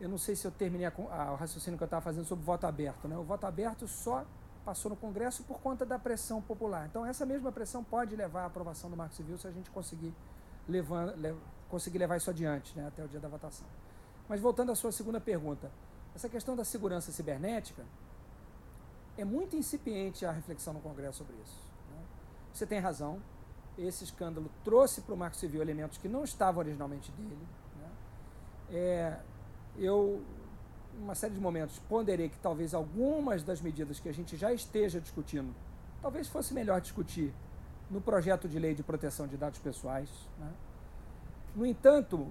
[0.01, 2.43] eu não sei se eu terminei a, a, o raciocínio que eu estava fazendo sobre
[2.43, 3.07] o voto aberto.
[3.07, 3.17] Né?
[3.17, 4.25] O voto aberto só
[4.65, 6.87] passou no Congresso por conta da pressão popular.
[6.87, 10.15] Então, essa mesma pressão pode levar à aprovação do Marco Civil se a gente conseguir,
[10.69, 11.35] levar, le,
[11.69, 13.67] conseguir levar isso adiante né, até o dia da votação.
[14.29, 15.71] Mas voltando à sua segunda pergunta,
[16.15, 17.85] essa questão da segurança cibernética
[19.17, 21.59] é muito incipiente a reflexão no Congresso sobre isso.
[21.91, 22.03] Né?
[22.53, 23.21] Você tem razão.
[23.79, 27.47] esse escândalo trouxe para o Marco Civil elementos que não estavam originalmente dele.
[27.79, 27.91] Né?
[28.71, 29.21] É,
[29.79, 30.23] eu,
[30.95, 34.53] em uma série de momentos, ponderei que talvez algumas das medidas que a gente já
[34.53, 35.55] esteja discutindo,
[36.03, 37.33] talvez fosse melhor discutir
[37.91, 40.11] no projeto de lei de proteção de dados pessoais.
[40.39, 40.53] Né?
[41.55, 42.29] No entanto,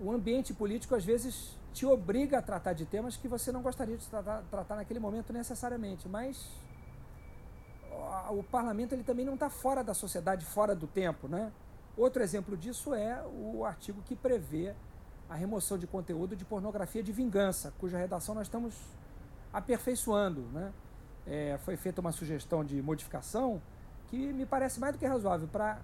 [0.00, 3.96] o ambiente político às vezes te obriga a tratar de temas que você não gostaria
[3.96, 6.48] de tratar, tratar naquele momento necessariamente, mas
[8.30, 11.26] o parlamento ele também não está fora da sociedade, fora do tempo.
[11.26, 11.52] Né?
[11.96, 14.72] Outro exemplo disso é o artigo que prevê
[15.28, 18.74] a remoção de conteúdo de pornografia de vingança, cuja redação nós estamos
[19.52, 20.42] aperfeiçoando.
[20.52, 20.72] Né?
[21.26, 23.60] É, foi feita uma sugestão de modificação
[24.06, 25.80] que me parece mais do que razoável para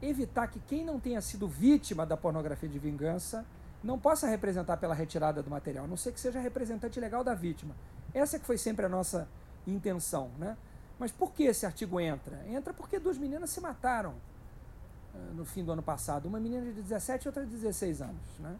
[0.00, 3.44] evitar que quem não tenha sido vítima da pornografia de vingança
[3.82, 7.34] não possa representar pela retirada do material, a não ser que seja representante legal da
[7.34, 7.74] vítima.
[8.12, 9.28] Essa que foi sempre a nossa
[9.66, 10.30] intenção.
[10.38, 10.56] Né?
[10.98, 12.42] Mas por que esse artigo entra?
[12.48, 14.14] Entra porque duas meninas se mataram
[15.14, 16.26] uh, no fim do ano passado.
[16.26, 18.38] Uma menina de 17 e outra de 16 anos.
[18.40, 18.56] Né?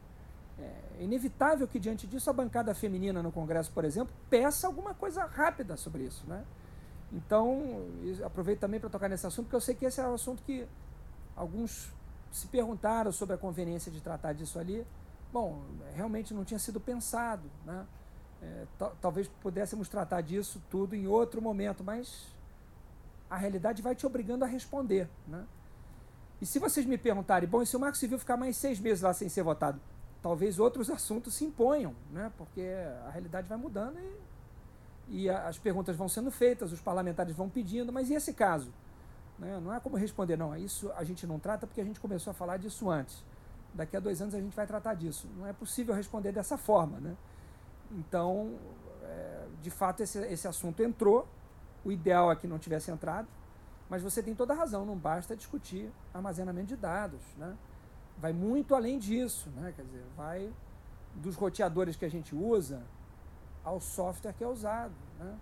[0.60, 5.24] É inevitável que, diante disso, a bancada feminina no Congresso, por exemplo, peça alguma coisa
[5.24, 6.24] rápida sobre isso.
[6.26, 6.44] Né?
[7.12, 7.86] Então,
[8.24, 10.66] aproveito também para tocar nesse assunto, porque eu sei que esse é um assunto que
[11.34, 11.92] alguns
[12.30, 14.86] se perguntaram sobre a conveniência de tratar disso ali.
[15.32, 15.62] Bom,
[15.94, 17.50] realmente não tinha sido pensado.
[17.64, 17.86] Né?
[18.42, 18.66] É,
[19.00, 22.26] talvez pudéssemos tratar disso tudo em outro momento, mas
[23.28, 25.08] a realidade vai te obrigando a responder.
[25.26, 25.44] Né?
[26.40, 29.02] E se vocês me perguntarem, bom, e se o Marco Civil ficar mais seis meses
[29.02, 29.80] lá sem ser votado?
[30.22, 32.32] Talvez outros assuntos se imponham, né?
[32.36, 32.62] porque
[33.06, 33.98] a realidade vai mudando
[35.08, 38.72] e, e as perguntas vão sendo feitas, os parlamentares vão pedindo, mas e esse caso?
[39.38, 39.60] Né?
[39.60, 42.34] Não é como responder, não, isso a gente não trata porque a gente começou a
[42.34, 43.22] falar disso antes.
[43.78, 45.28] Daqui a dois anos a gente vai tratar disso.
[45.36, 46.98] Não é possível responder dessa forma.
[46.98, 47.16] Né?
[47.92, 48.58] Então,
[49.04, 51.28] é, de fato, esse, esse assunto entrou.
[51.84, 53.28] O ideal é que não tivesse entrado,
[53.88, 57.20] mas você tem toda a razão, não basta discutir armazenamento de dados.
[57.36, 57.56] Né?
[58.18, 59.72] Vai muito além disso, né?
[59.76, 60.52] quer dizer, vai
[61.14, 62.82] dos roteadores que a gente usa
[63.62, 64.92] ao software que é usado.
[65.20, 65.38] Né?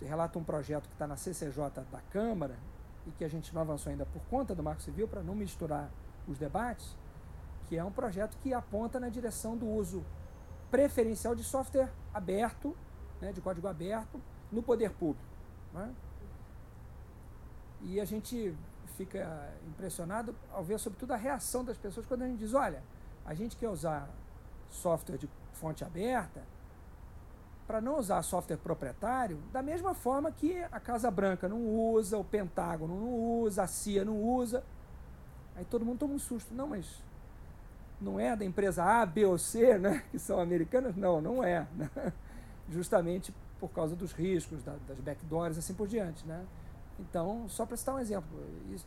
[0.00, 2.54] Eu relato um projeto que está na CCJ da Câmara
[3.08, 5.90] e que a gente não avançou ainda por conta do Marco Civil, para não misturar
[6.28, 6.96] os debates,
[7.74, 10.04] que é um projeto que aponta na direção do uso
[10.70, 12.76] preferencial de software aberto,
[13.20, 14.20] né, de código aberto,
[14.52, 15.26] no poder público.
[15.72, 15.92] Né?
[17.82, 18.54] E a gente
[18.96, 22.80] fica impressionado ao ver, sobretudo, a reação das pessoas quando a gente diz: olha,
[23.26, 24.08] a gente quer usar
[24.70, 26.42] software de fonte aberta
[27.66, 32.22] para não usar software proprietário, da mesma forma que a Casa Branca não usa, o
[32.22, 34.62] Pentágono não usa, a CIA não usa.
[35.56, 36.54] Aí todo mundo toma um susto.
[36.54, 37.02] Não, mas
[38.04, 40.94] não é da empresa A, B ou C, né, que são americanas?
[40.94, 41.66] Não, não é.
[41.74, 41.90] Né?
[42.70, 46.26] Justamente por causa dos riscos, da, das backdoors assim por diante.
[46.26, 46.44] Né?
[47.00, 48.28] Então, só para citar um exemplo,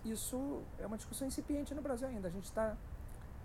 [0.06, 2.78] isso é uma discussão incipiente no Brasil ainda, a gente está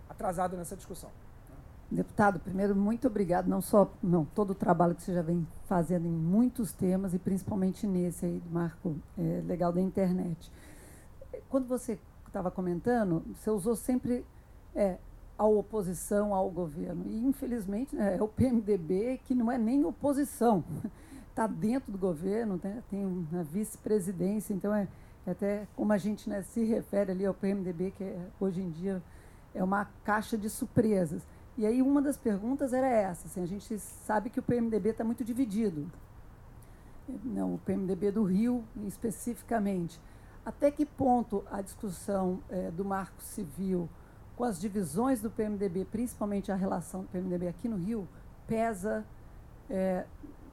[0.08, 1.10] atrasado nessa discussão.
[1.48, 1.56] Né?
[1.90, 6.06] Deputado, primeiro, muito obrigado, não só não, todo o trabalho que você já vem fazendo
[6.06, 10.52] em muitos temas, e principalmente nesse aí do marco é, legal da internet.
[11.48, 14.24] Quando você estava comentando, você usou sempre
[14.74, 14.98] é,
[15.42, 17.04] a oposição ao governo.
[17.06, 20.64] E, infelizmente, né, é o PMDB que não é nem oposição,
[21.28, 24.86] está dentro do governo, né, tem uma vice-presidência, então é,
[25.26, 28.70] é, até como a gente né, se refere ali ao PMDB, que é, hoje em
[28.70, 29.02] dia
[29.52, 31.26] é uma caixa de surpresas.
[31.58, 35.02] E aí uma das perguntas era essa, assim, a gente sabe que o PMDB está
[35.02, 35.90] muito dividido,
[37.24, 40.00] não, o PMDB do Rio especificamente.
[40.46, 43.88] Até que ponto a discussão é, do marco civil
[44.36, 48.08] com as divisões do PMDB, principalmente a relação do PMDB aqui no Rio,
[48.46, 49.04] pesa
[49.68, 50.04] é,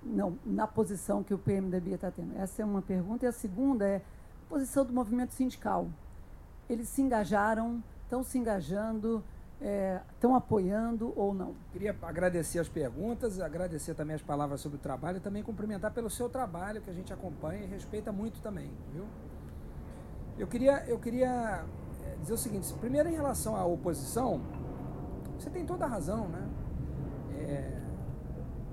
[0.03, 2.37] não, na posição que o PMDB está tendo?
[2.37, 3.25] Essa é uma pergunta.
[3.25, 5.89] E a segunda é a posição do movimento sindical.
[6.69, 9.23] Eles se engajaram, estão se engajando,
[10.15, 11.55] estão é, apoiando ou não?
[11.71, 16.09] Queria agradecer as perguntas, agradecer também as palavras sobre o trabalho e também cumprimentar pelo
[16.09, 19.05] seu trabalho que a gente acompanha e respeita muito também, viu?
[20.37, 21.65] Eu queria, eu queria
[22.21, 24.41] dizer o seguinte: primeiro, em relação à oposição,
[25.37, 26.49] você tem toda a razão, né?
[27.31, 27.81] É,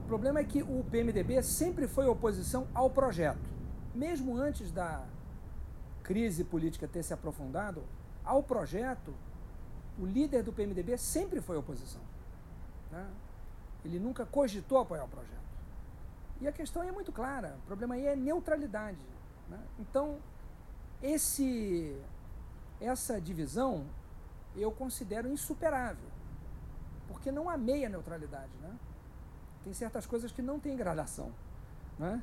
[0.00, 3.48] o problema é que o PMDB sempre foi oposição ao projeto.
[3.94, 5.04] Mesmo antes da
[6.02, 7.82] crise política ter se aprofundado,
[8.24, 9.12] ao projeto,
[9.98, 12.02] o líder do PMDB sempre foi oposição.
[12.90, 13.06] Né?
[13.84, 15.36] Ele nunca cogitou apoiar o projeto.
[16.40, 19.04] E a questão é muito clara: o problema aí é neutralidade.
[19.48, 19.58] Né?
[19.78, 20.18] Então,
[21.02, 21.96] esse
[22.80, 23.86] essa divisão
[24.54, 26.08] eu considero insuperável,
[27.08, 28.74] porque não há meia neutralidade, né?
[29.64, 31.32] Tem certas coisas que não têm gradação,
[31.98, 32.22] né?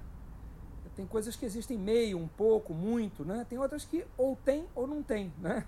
[0.95, 3.45] tem coisas que existem meio, um pouco, muito, né?
[3.49, 5.65] Tem outras que ou tem ou não tem, né?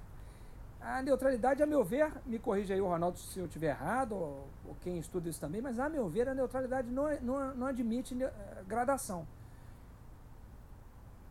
[0.79, 4.47] A neutralidade, a meu ver, me corrija aí o Ronaldo se eu estiver errado, ou,
[4.67, 8.15] ou, quem estuda isso também, mas a meu ver a neutralidade não, não, não admite
[8.21, 8.31] eh,
[8.67, 9.27] gradação.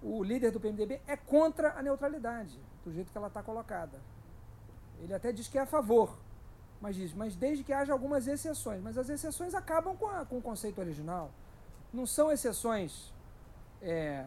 [0.02, 3.98] O líder do PMDB é contra a neutralidade, do jeito que ela está colocada.
[5.00, 6.16] Ele até diz que é a favor,
[6.80, 8.82] mas diz, mas desde que haja algumas exceções.
[8.82, 11.30] Mas as exceções acabam com, a, com o conceito original.
[11.92, 13.12] Não são exceções
[13.80, 14.24] é,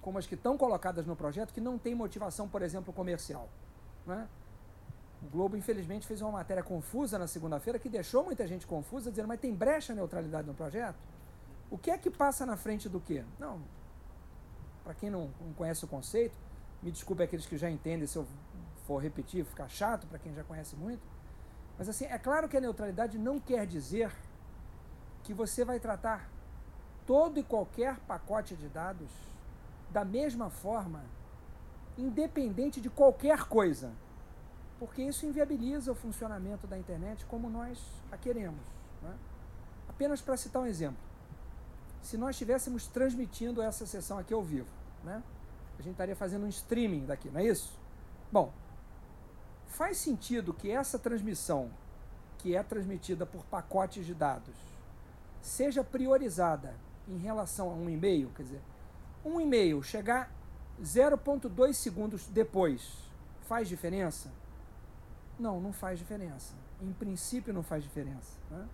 [0.00, 3.48] como as que estão colocadas no projeto, que não tem motivação, por exemplo, comercial.
[4.06, 4.28] Né?
[5.22, 9.28] O Globo, infelizmente, fez uma matéria confusa na segunda-feira que deixou muita gente confusa, dizendo,
[9.28, 10.98] mas tem brecha neutralidade no projeto?
[11.70, 13.24] O que é que passa na frente do quê?
[13.38, 13.60] Não,
[14.84, 16.36] para quem não, não, conhece o conceito,
[16.84, 18.26] me desculpe aqueles que já entendem se eu
[18.86, 21.02] for repetir, ficar chato para quem já conhece muito.
[21.78, 24.14] Mas assim, é claro que a neutralidade não quer dizer
[25.22, 26.28] que você vai tratar
[27.06, 29.10] todo e qualquer pacote de dados
[29.90, 31.02] da mesma forma,
[31.96, 33.90] independente de qualquer coisa.
[34.78, 37.82] Porque isso inviabiliza o funcionamento da internet como nós
[38.12, 38.60] a queremos.
[39.02, 39.16] Né?
[39.88, 41.02] Apenas para citar um exemplo.
[42.02, 44.68] Se nós estivéssemos transmitindo essa sessão aqui ao vivo,
[45.02, 45.22] né?
[45.78, 47.78] A gente estaria fazendo um streaming daqui, não é isso?
[48.30, 48.52] Bom,
[49.66, 51.70] faz sentido que essa transmissão,
[52.38, 54.54] que é transmitida por pacotes de dados,
[55.40, 56.74] seja priorizada
[57.08, 58.62] em relação a um e-mail, quer dizer,
[59.24, 60.30] um e-mail chegar
[60.82, 63.04] 0,2 segundos depois
[63.42, 64.30] faz diferença?
[65.38, 66.54] Não, não faz diferença.
[66.80, 68.36] Em princípio, não faz diferença.
[68.50, 68.66] Né?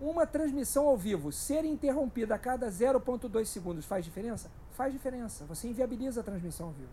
[0.00, 4.50] Uma transmissão ao vivo ser interrompida a cada 0,2 segundos faz diferença?
[4.72, 5.44] Faz diferença.
[5.46, 6.90] Você inviabiliza a transmissão ao vivo.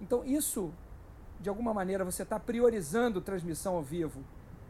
[0.00, 0.72] Então, isso,
[1.40, 4.20] de alguma maneira, você está priorizando transmissão ao vivo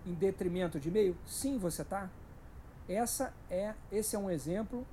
[0.04, 1.16] em detrimento de e-mail?
[1.26, 2.10] Sim, você está.
[2.86, 4.86] Essa é, esse é um exemplo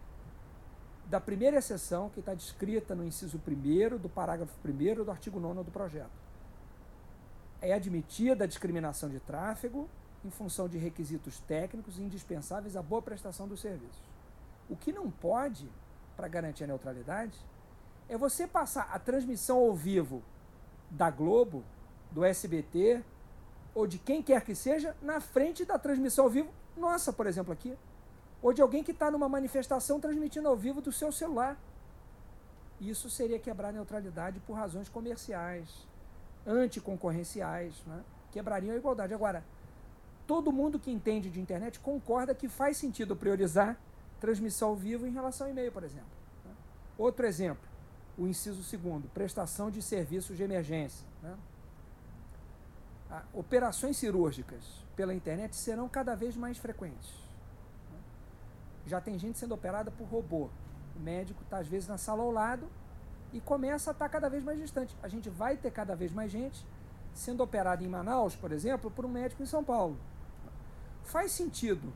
[1.08, 5.64] da primeira exceção que está descrita no inciso 1 do parágrafo 1 do artigo 9
[5.64, 6.12] do projeto.
[7.62, 9.90] É admitida a discriminação de tráfego
[10.24, 14.02] em função de requisitos técnicos indispensáveis à boa prestação dos serviços.
[14.70, 15.70] O que não pode,
[16.16, 17.40] para garantir a neutralidade,
[18.08, 20.22] é você passar a transmissão ao vivo
[20.90, 21.64] da Globo,
[22.12, 23.04] do SBT
[23.74, 27.54] ou de quem quer que seja na frente da transmissão ao vivo nossa, por exemplo,
[27.54, 27.78] aqui.
[28.42, 31.58] Ou de alguém que está numa manifestação transmitindo ao vivo do seu celular.
[32.80, 35.86] Isso seria quebrar a neutralidade por razões comerciais,
[36.48, 38.02] anticoncorrenciais, né?
[38.32, 39.14] quebrariam a igualdade.
[39.14, 39.44] Agora,
[40.30, 43.76] todo mundo que entende de internet concorda que faz sentido priorizar
[44.20, 46.06] transmissão ao vivo em relação ao e-mail, por exemplo.
[46.46, 46.52] Né?
[47.00, 47.68] Outro exemplo,
[48.16, 51.04] o inciso segundo, prestação de serviços de emergência.
[51.24, 51.36] Né?
[53.10, 54.64] Ah, operações cirúrgicas
[54.96, 57.10] pela internet serão cada vez mais frequentes.
[58.86, 60.48] Já tem gente sendo operada por robô.
[60.96, 62.70] O médico está, às vezes, na sala ao lado
[63.34, 64.96] e começa a estar tá cada vez mais distante.
[65.02, 66.64] A gente vai ter cada vez mais gente
[67.16, 69.98] sendo operada em Manaus, por exemplo, por um médico em São Paulo.
[71.04, 71.92] Faz sentido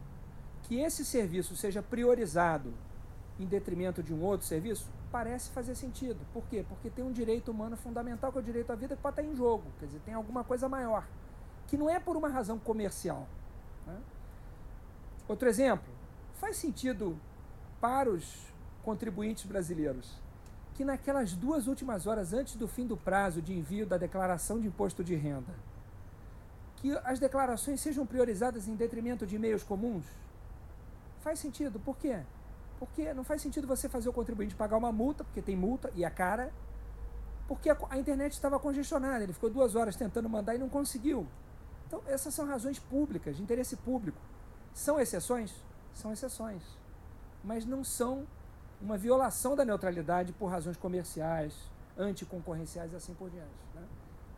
[0.64, 2.74] que esse serviço seja priorizado
[3.40, 4.90] em detrimento de um outro serviço?
[5.12, 6.20] Parece fazer sentido.
[6.34, 6.66] Por quê?
[6.68, 9.32] Porque tem um direito humano fundamental, que é o direito à vida, que pode estar
[9.32, 9.66] em jogo.
[9.80, 11.08] Quer dizer, tem alguma coisa maior.
[11.68, 13.28] Que não é por uma razão comercial.
[13.86, 14.00] Né?
[15.28, 15.94] Outro exemplo,
[16.36, 17.20] faz sentido
[17.80, 18.52] para os
[18.84, 20.24] contribuintes brasileiros
[20.74, 24.68] que naquelas duas últimas horas antes do fim do prazo de envio da declaração de
[24.68, 25.54] imposto de renda,
[26.84, 30.06] que as declarações sejam priorizadas em detrimento de e-mails comuns?
[31.22, 31.80] Faz sentido.
[31.80, 32.20] Por quê?
[32.78, 36.04] Porque não faz sentido você fazer o contribuinte pagar uma multa, porque tem multa e
[36.04, 36.52] a cara,
[37.48, 39.24] porque a, a internet estava congestionada.
[39.24, 41.26] Ele ficou duas horas tentando mandar e não conseguiu.
[41.88, 44.20] Então, essas são razões públicas, de interesse público.
[44.74, 45.56] São exceções?
[45.94, 46.64] São exceções.
[47.46, 48.28] Mas não são
[48.82, 51.56] uma violação da neutralidade por razões comerciais,
[51.98, 53.56] anticoncorrenciais e assim por diante.
[53.74, 53.88] Né?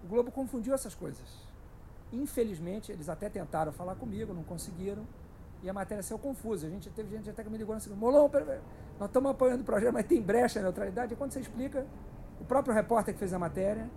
[0.03, 1.54] O Globo confundiu essas coisas.
[2.15, 5.05] Infelizmente, eles até tentaram falar comigo, não conseguiram
[5.61, 6.67] e a matéria saiu confusa.
[6.67, 7.99] A gente teve gente até que me ligou na segunda.
[7.99, 8.29] Molon,
[8.99, 11.13] nós estamos apoiando o projeto, mas tem brecha na neutralidade.
[11.13, 11.85] E quando você explica,
[12.39, 13.89] o próprio repórter que fez a matéria,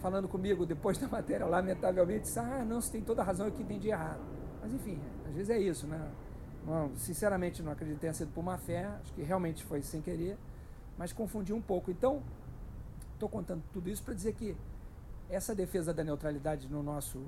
[0.00, 3.52] falando comigo depois da matéria, lamentavelmente, disse: Ah, não, você tem toda a razão, eu
[3.52, 4.20] que entendi errado.
[4.62, 6.00] Mas enfim, às vezes é isso, né?
[6.96, 10.36] Sinceramente, não acredito que tenha sido por má fé, acho que realmente foi sem querer,
[10.98, 11.90] mas confundi um pouco.
[11.90, 12.22] Então,
[13.14, 14.54] estou contando tudo isso para dizer que
[15.30, 17.22] essa defesa da neutralidade no nosso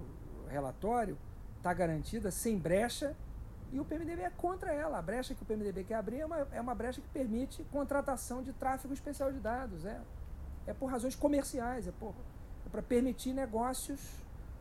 [0.48, 1.16] relatório
[1.58, 3.14] está garantida sem brecha
[3.72, 4.98] e o PMDB é contra ela.
[4.98, 8.42] A brecha que o PMDB quer abrir é uma, é uma brecha que permite contratação
[8.42, 9.84] de tráfego especial de dados.
[9.84, 10.00] É,
[10.66, 14.00] é por razões comerciais, é, é para permitir negócios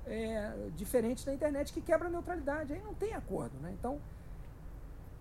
[0.06, 2.74] é, diferentes da internet que quebram a neutralidade.
[2.74, 3.58] Aí não tem acordo.
[3.60, 3.74] Né?
[3.78, 4.00] Então,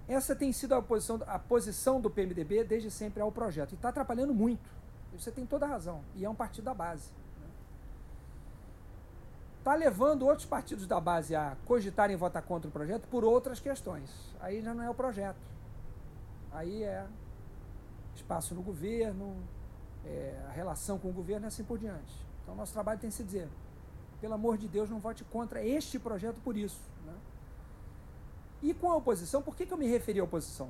[0.07, 3.73] Essa tem sido a posição, a posição do PMDB desde sempre ao projeto.
[3.73, 4.69] E está atrapalhando muito.
[5.13, 6.03] Você tem toda a razão.
[6.15, 7.11] E é um partido da base.
[9.59, 14.11] Está levando outros partidos da base a cogitarem votar contra o projeto por outras questões.
[14.41, 15.37] Aí já não é o projeto.
[16.53, 17.07] Aí é
[18.15, 19.37] espaço no governo,
[20.05, 22.15] é, a relação com o governo e assim por diante.
[22.43, 23.49] Então, nosso trabalho tem que se dizer:
[24.21, 26.81] pelo amor de Deus, não vote contra este projeto por isso.
[27.05, 27.15] Né?
[28.63, 30.69] E com a oposição, por que, que eu me referi à oposição?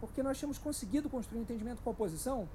[0.00, 2.48] Porque nós tínhamos conseguido construir um entendimento com a oposição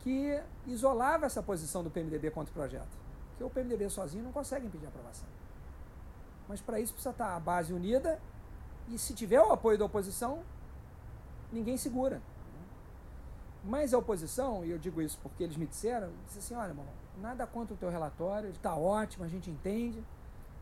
[0.00, 3.01] que isolava essa posição do PMDB contra o projeto.
[3.42, 5.26] Porque o PMDB sozinho não consegue impedir a aprovação.
[6.48, 8.20] Mas para isso precisa estar a base unida
[8.88, 10.42] e se tiver o apoio da oposição,
[11.52, 12.22] ninguém segura.
[13.64, 16.86] Mas a oposição, e eu digo isso porque eles me disseram, disse assim, olha, irmão,
[17.20, 20.04] nada contra o teu relatório, ele está ótimo, a gente entende,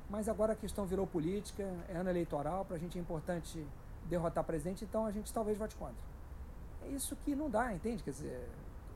[0.09, 3.66] mas agora a questão virou política, é ano eleitoral, para a gente é importante
[4.07, 5.97] derrotar presidente, então a gente talvez vote contra.
[6.83, 8.03] É isso que não dá, entende?
[8.03, 8.49] Quer dizer,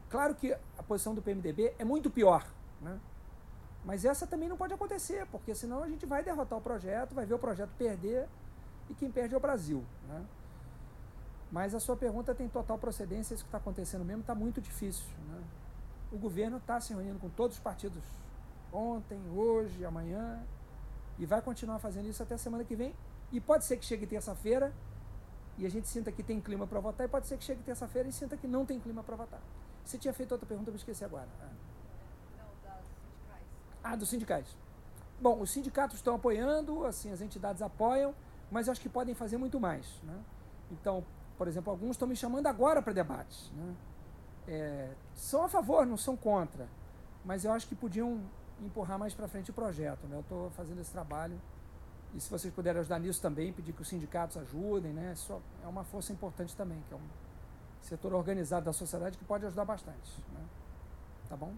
[0.09, 2.47] claro que a posição do PMDB é muito pior,
[2.81, 2.99] né?
[3.85, 7.27] Mas essa também não pode acontecer, porque senão a gente vai derrotar o projeto, vai
[7.27, 8.27] ver o projeto perder
[8.89, 10.25] e quem perde é o Brasil, né?
[11.53, 15.05] Mas a sua pergunta tem total procedência, isso que está acontecendo mesmo está muito difícil.
[15.29, 15.41] Né?
[16.11, 18.03] O governo está se reunindo com todos os partidos
[18.73, 20.43] ontem, hoje, amanhã,
[21.17, 22.93] e vai continuar fazendo isso até a semana que vem.
[23.31, 24.73] E pode ser que chegue terça-feira
[25.57, 28.09] e a gente sinta que tem clima para votar, e pode ser que chegue terça-feira
[28.09, 29.41] e sinta que não tem clima para votar.
[29.85, 31.29] Você tinha feito outra pergunta, eu me esqueci agora.
[31.41, 31.64] Ah.
[33.85, 34.57] Ah, dos sindicais.
[35.21, 38.15] Bom, os sindicatos estão apoiando, assim, as entidades apoiam,
[38.51, 40.01] mas acho que podem fazer muito mais.
[40.03, 40.19] Né?
[40.71, 41.05] Então,
[41.37, 43.53] por exemplo, alguns estão me chamando agora para debates.
[43.55, 43.75] Né?
[44.49, 46.67] É, são a favor, não são contra.
[47.25, 48.21] Mas eu acho que podiam
[48.63, 50.07] empurrar mais para frente o projeto.
[50.07, 50.17] Né?
[50.17, 51.39] Eu estou fazendo esse trabalho.
[52.15, 55.13] E se vocês puderem ajudar nisso também, pedir que os sindicatos ajudem, né?
[55.15, 55.33] Isso
[55.65, 57.09] é uma força importante também, que é um
[57.83, 60.23] setor organizado da sociedade que pode ajudar bastante.
[60.33, 60.41] Né?
[61.29, 61.53] Tá bom?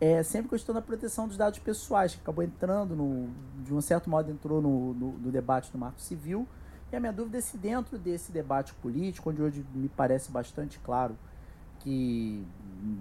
[0.00, 3.28] É sempre questão da proteção dos dados pessoais, que acabou entrando, no,
[3.64, 6.46] de um certo modo, entrou no, no, no debate do Marco Civil.
[6.92, 10.78] E a minha dúvida é se dentro desse debate político, onde hoje me parece bastante
[10.78, 11.16] claro
[11.80, 12.46] que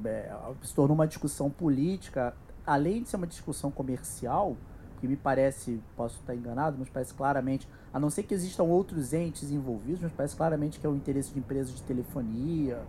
[0.05, 2.33] é, se tornou uma discussão política,
[2.65, 4.57] além de ser uma discussão comercial,
[4.99, 9.13] que me parece, posso estar enganado, mas parece claramente, a não ser que existam outros
[9.13, 12.79] entes envolvidos, mas parece claramente que é o interesse de empresas de telefonia,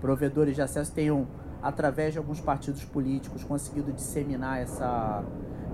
[0.00, 1.26] provedores de acesso tenham,
[1.62, 5.24] através de alguns partidos políticos, conseguido disseminar essa,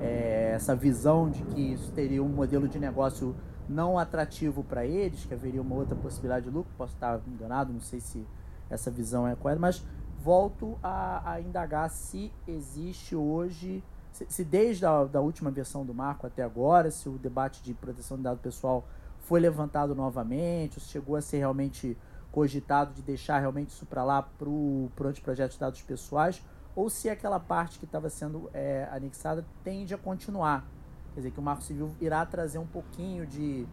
[0.01, 3.35] é, essa visão de que isso teria um modelo de negócio
[3.69, 7.81] não atrativo para eles, que haveria uma outra possibilidade de lucro, posso estar enganado, não
[7.81, 8.27] sei se
[8.69, 9.83] essa visão é correta, mas
[10.23, 13.83] volto a, a indagar se existe hoje,
[14.13, 17.75] se, se desde a da última versão do marco até agora, se o debate de
[17.75, 18.85] proteção de dado pessoal
[19.21, 21.97] foi levantado novamente, se chegou a ser realmente
[22.35, 26.43] cogitado de deixar realmente isso para lá para o anteprojeto de dados pessoais,
[26.75, 30.65] ou se aquela parte que estava sendo é, anexada tende a continuar.
[31.15, 33.65] Quer dizer, que o Marco Civil irá trazer um pouquinho de,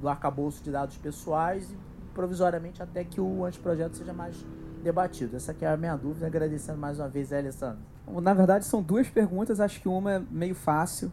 [0.00, 1.76] do arcabouço de dados pessoais e
[2.12, 4.44] provisoriamente até que o anteprojeto seja mais
[4.82, 5.36] debatido.
[5.36, 7.78] Essa é a minha dúvida, agradecendo mais uma vez a Alessandro.
[8.20, 11.12] Na verdade, são duas perguntas, acho que uma é meio fácil,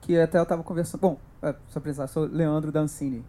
[0.00, 1.00] que até eu estava conversando...
[1.00, 3.24] Bom, é, só apresentar, sou Leandro Dancini.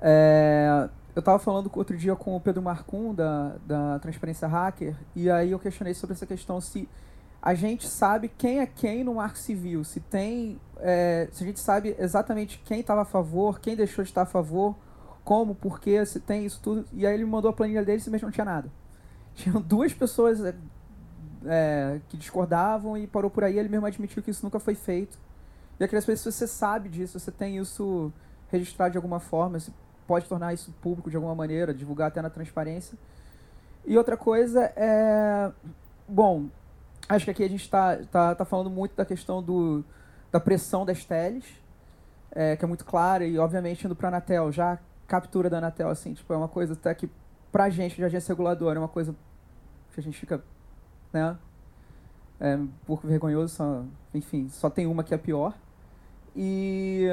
[0.00, 5.30] É, eu estava falando outro dia com o Pedro Marcum, da, da Transparência Hacker, e
[5.30, 6.88] aí eu questionei sobre essa questão se
[7.42, 11.60] a gente sabe quem é quem no Marco Civil, se tem, é, se a gente
[11.60, 14.76] sabe exatamente quem estava a favor, quem deixou de estar a favor,
[15.24, 16.84] como, porquê, se tem isso tudo.
[16.92, 18.70] E aí ele mandou a planilha dele e mesmo não tinha nada.
[19.34, 20.54] Tinham duas pessoas é,
[21.46, 23.58] é, que discordavam e parou por aí.
[23.58, 25.18] Ele mesmo admitiu que isso nunca foi feito.
[25.78, 28.12] E eu queria saber se você sabe disso, se você tem isso
[28.48, 29.72] registrado de alguma forma, se
[30.12, 32.98] pode tornar isso público de alguma maneira, divulgar até na transparência.
[33.86, 35.50] E outra coisa é.
[36.06, 36.48] Bom,
[37.08, 39.82] acho que aqui a gente está tá, tá falando muito da questão do,
[40.30, 41.46] da pressão das teles,
[42.30, 45.56] é, que é muito clara, e obviamente indo para a Anatel, já a captura da
[45.56, 47.08] Anatel, assim, tipo, é uma coisa até que
[47.50, 49.14] para a gente de agência reguladora é uma coisa
[49.94, 50.44] que a gente fica,
[51.10, 51.38] né,
[52.38, 53.82] é, um pouco vergonhoso, só,
[54.12, 55.54] enfim, só tem uma que é pior.
[56.36, 57.08] E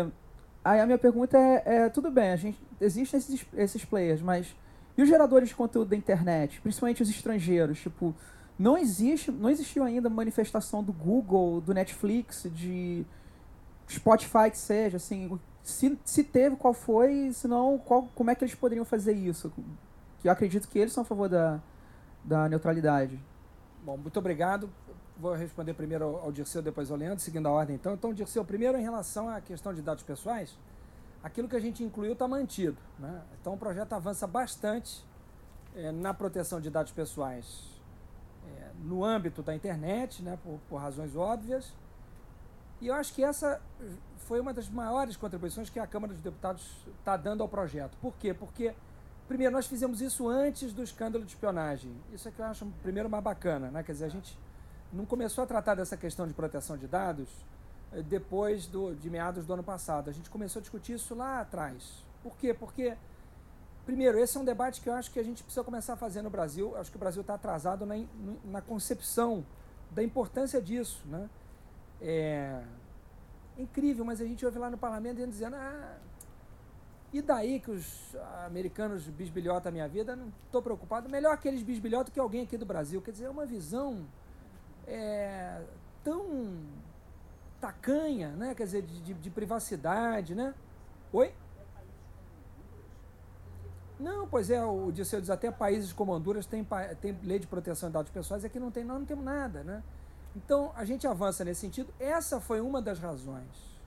[0.63, 4.55] aí a minha pergunta é, é tudo bem, a gente existem esses, esses players, mas
[4.97, 8.13] e os geradores de conteúdo da internet, principalmente os estrangeiros, tipo,
[8.57, 13.05] não existe, não existiu ainda manifestação do Google, do Netflix, de
[13.87, 18.43] Spotify que seja, assim, se, se teve, qual foi, se não, qual, como é que
[18.43, 19.51] eles poderiam fazer isso?
[20.19, 21.61] Que eu acredito que eles são a favor da,
[22.23, 23.17] da neutralidade.
[23.85, 24.69] Bom, muito obrigado.
[25.19, 27.93] Vou responder primeiro ao Dirceu, depois ao Leandro, seguindo a ordem então.
[27.93, 30.57] Então, Dirceu, primeiro em relação à questão de dados pessoais,
[31.21, 32.77] aquilo que a gente incluiu está mantido.
[32.97, 33.21] Né?
[33.39, 35.05] Então o projeto avança bastante
[35.75, 37.65] é, na proteção de dados pessoais
[38.47, 41.73] é, no âmbito da internet, né, por, por razões óbvias.
[42.79, 43.61] E eu acho que essa
[44.19, 47.97] foi uma das maiores contribuições que a Câmara dos Deputados está dando ao projeto.
[48.01, 48.33] Por quê?
[48.33, 48.73] Porque,
[49.27, 51.91] primeiro, nós fizemos isso antes do escândalo de espionagem.
[52.13, 53.69] Isso é que eu acho, primeiro, mais bacana.
[53.69, 53.83] Né?
[53.83, 54.37] Quer dizer, a gente
[54.91, 57.29] não começou a tratar dessa questão de proteção de dados
[57.93, 60.09] eh, depois do, de meados do ano passado.
[60.09, 62.03] A gente começou a discutir isso lá atrás.
[62.23, 62.53] Por quê?
[62.53, 62.95] Porque,
[63.85, 66.21] primeiro, esse é um debate que eu acho que a gente precisa começar a fazer
[66.21, 66.71] no Brasil.
[66.71, 67.95] Eu acho que o Brasil está atrasado na,
[68.45, 69.45] na concepção
[69.91, 71.01] da importância disso.
[71.05, 71.29] Né?
[72.01, 72.61] É,
[73.57, 75.97] incrível, mas a gente ouve lá no parlamento dizendo, ah,
[77.11, 78.15] e daí que os
[78.45, 80.15] americanos bisbilhotam a minha vida?
[80.15, 81.09] Não estou preocupado.
[81.09, 83.01] Melhor aqueles bisbilhotam que alguém aqui do Brasil.
[83.01, 84.05] Quer dizer, é uma visão
[84.89, 85.61] é,
[86.03, 86.57] tão
[87.61, 88.55] tacanha, né?
[88.55, 90.53] Quer dizer, de, de, de privacidade, né?
[91.13, 91.33] Oi?
[93.99, 96.65] Não, pois é, o Disseu diz até países como Honduras têm
[97.01, 99.83] tem lei de proteção de dados pessoais, aqui não tem, nós não temos nada, né?
[100.35, 101.93] Então, a gente avança nesse sentido.
[101.99, 103.77] Essa foi uma das razões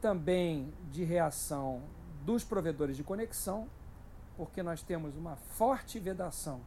[0.00, 1.82] também de reação
[2.24, 3.68] dos provedores de conexão,
[4.36, 6.60] porque nós temos uma forte vedação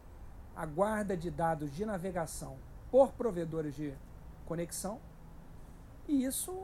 [0.55, 2.57] à guarda de dados de navegação
[2.91, 3.93] por provedores de
[4.45, 4.99] conexão,
[6.07, 6.55] e isso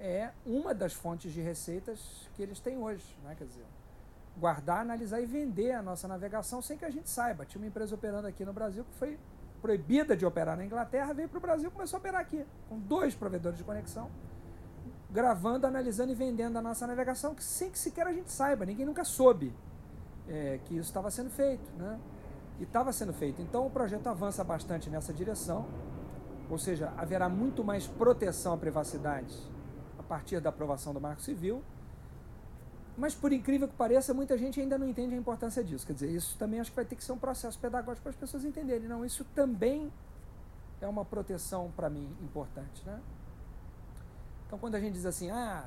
[0.00, 3.34] é uma das fontes de receitas que eles têm hoje, né?
[3.36, 3.64] quer dizer,
[4.38, 7.44] guardar, analisar e vender a nossa navegação sem que a gente saiba.
[7.44, 9.18] Tinha uma empresa operando aqui no Brasil que foi
[9.60, 12.78] proibida de operar na Inglaterra, veio para o Brasil e começou a operar aqui, com
[12.78, 14.10] dois provedores de conexão,
[15.10, 18.84] gravando, analisando e vendendo a nossa navegação, que sem que sequer a gente saiba, ninguém
[18.84, 19.52] nunca soube
[20.28, 21.70] é, que isso estava sendo feito.
[21.78, 21.98] Né?
[22.58, 23.42] E estava sendo feito.
[23.42, 25.66] Então o projeto avança bastante nessa direção,
[26.48, 29.36] ou seja, haverá muito mais proteção à privacidade
[29.98, 31.62] a partir da aprovação do Marco Civil.
[32.96, 35.86] Mas, por incrível que pareça, muita gente ainda não entende a importância disso.
[35.86, 38.16] Quer dizer, isso também acho que vai ter que ser um processo pedagógico para as
[38.16, 38.88] pessoas entenderem.
[38.88, 39.92] Não, isso também
[40.80, 42.82] é uma proteção para mim importante.
[42.86, 42.98] Né?
[44.46, 45.64] Então, quando a gente diz assim, ah,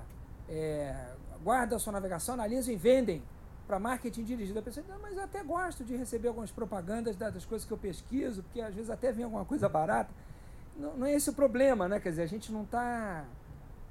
[0.48, 1.14] é,
[1.44, 3.22] guarda a sua navegação, analisam e vendem
[3.70, 7.46] para marketing dirigido, a pessoa diz, mas eu até gosto de receber algumas propagandas das
[7.46, 10.10] coisas que eu pesquiso, porque às vezes até vem alguma coisa barata.
[10.76, 12.00] Não, não é esse o problema, né?
[12.00, 13.26] Quer dizer, a gente não está.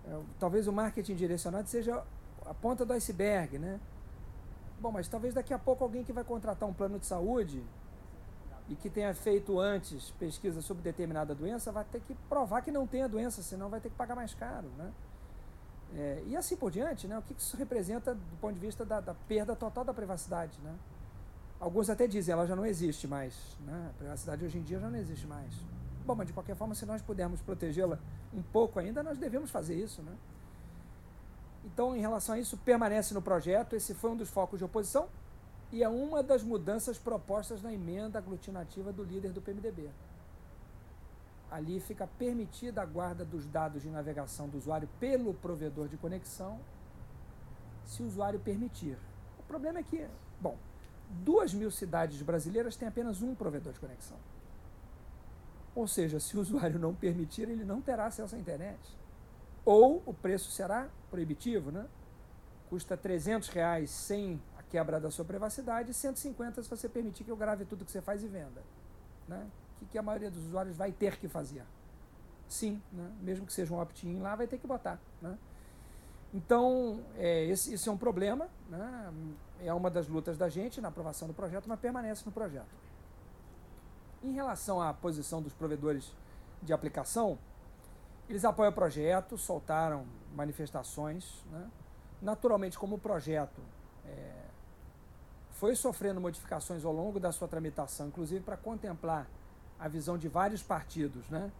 [0.04, 2.02] É, talvez o marketing direcionado seja
[2.44, 3.78] a ponta do iceberg, né?
[4.80, 7.62] Bom, mas talvez daqui a pouco alguém que vai contratar um plano de saúde
[8.68, 12.84] e que tenha feito antes pesquisa sobre determinada doença vai ter que provar que não
[12.84, 14.90] tem a doença, senão vai ter que pagar mais caro, né?
[15.96, 17.18] É, e assim por diante, né?
[17.18, 20.74] O que isso representa do ponto de vista da, da, perda total da privacidade, né?
[21.58, 23.34] Alguns até dizem, ela já não existe mais,
[23.66, 23.90] né?
[23.90, 25.52] A privacidade hoje em dia já não existe mais.
[26.06, 27.98] Bom, mas de qualquer forma, se nós pudermos protegê-la
[28.32, 30.12] um pouco ainda, nós devemos fazer isso, né?
[31.64, 33.74] Então, em relação a isso, permanece no projeto.
[33.74, 35.08] Esse foi um dos focos de oposição
[35.70, 39.90] e é uma das mudanças propostas na emenda aglutinativa do líder do PMDB.
[41.50, 46.60] Ali fica permitida a guarda dos dados de navegação do usuário pelo provedor de conexão,
[47.84, 48.98] se o usuário permitir.
[49.38, 50.06] O problema é que,
[50.40, 50.58] bom,
[51.08, 54.18] duas mil cidades brasileiras têm apenas um provedor de conexão.
[55.74, 58.78] Ou seja, se o usuário não permitir, ele não terá acesso à internet.
[59.64, 61.86] Ou o preço será proibitivo, né?
[62.68, 67.30] Custa 300 reais sem a quebra da sua privacidade e 150 se você permitir que
[67.30, 68.62] eu grave tudo que você faz e venda.
[69.26, 69.46] Né?
[69.82, 71.64] O que a maioria dos usuários vai ter que fazer?
[72.48, 73.10] Sim, né?
[73.20, 74.98] mesmo que seja um opt-in lá, vai ter que botar.
[75.20, 75.36] Né?
[76.32, 79.12] Então, é, esse, esse, é um problema, né?
[79.60, 82.68] é uma das lutas da gente na aprovação do projeto, mas permanece no projeto.
[84.22, 86.12] Em relação à posição dos provedores
[86.62, 87.38] de aplicação,
[88.28, 90.04] eles apoiam o projeto, soltaram
[90.34, 91.44] manifestações.
[91.50, 91.70] Né?
[92.20, 93.60] Naturalmente, como o projeto
[94.04, 94.32] é,
[95.52, 99.26] foi sofrendo modificações ao longo da sua tramitação, inclusive para contemplar
[99.78, 101.50] a visão de vários partidos, né?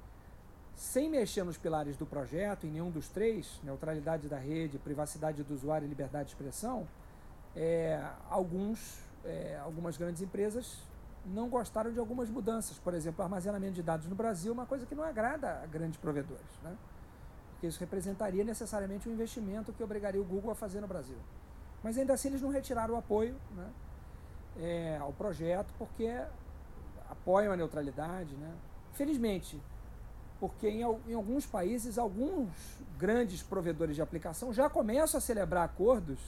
[0.78, 5.52] sem mexer nos pilares do projeto, em nenhum dos três, neutralidade da rede, privacidade do
[5.52, 6.86] usuário e liberdade de expressão,
[7.56, 8.00] é,
[8.30, 10.78] alguns, é, algumas grandes empresas
[11.26, 12.78] não gostaram de algumas mudanças.
[12.78, 15.98] Por exemplo, armazenamento de dados no Brasil é uma coisa que não agrada a grandes
[15.98, 16.46] provedores.
[16.62, 16.76] Né?
[17.50, 21.18] Porque isso representaria necessariamente um investimento que obrigaria o Google a fazer no Brasil.
[21.82, 23.68] Mas ainda assim eles não retiraram o apoio né,
[24.60, 26.08] é, ao projeto porque
[27.28, 28.34] apoiam a neutralidade.
[28.34, 28.50] Né?
[28.94, 29.60] Felizmente,
[30.40, 32.48] porque em, em alguns países, alguns
[32.96, 36.18] grandes provedores de aplicação já começam a celebrar acordos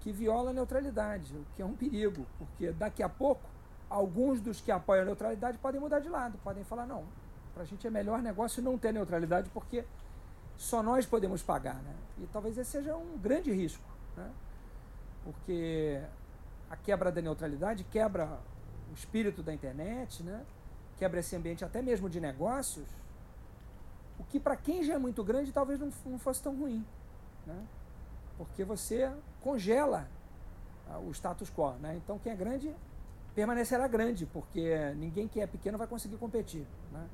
[0.00, 3.42] que violam a neutralidade, o que é um perigo, porque daqui a pouco
[3.88, 7.04] alguns dos que apoiam a neutralidade podem mudar de lado, podem falar, não,
[7.54, 9.84] para a gente é melhor negócio não ter neutralidade porque
[10.56, 11.76] só nós podemos pagar.
[11.76, 11.94] Né?
[12.18, 13.84] E talvez esse seja um grande risco.
[14.16, 14.30] né?
[15.24, 16.00] porque
[16.68, 18.40] a quebra da neutralidade quebra
[18.92, 20.44] o espírito da internet, né?
[20.98, 22.86] quebra esse ambiente até mesmo de negócios,
[24.18, 26.84] o que para quem já é muito grande talvez não, não fosse tão ruim.
[27.46, 27.66] Né?
[28.36, 30.06] Porque você congela
[30.88, 31.72] ah, o status quo.
[31.80, 31.96] Né?
[31.96, 32.74] Então quem é grande
[33.34, 36.66] permanecerá grande, porque ninguém que é pequeno vai conseguir competir.
[36.92, 37.08] Né?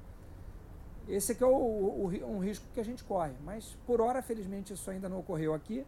[1.09, 3.33] Esse aqui é o, o, um risco que a gente corre.
[3.45, 5.87] Mas por hora, felizmente, isso ainda não ocorreu aqui,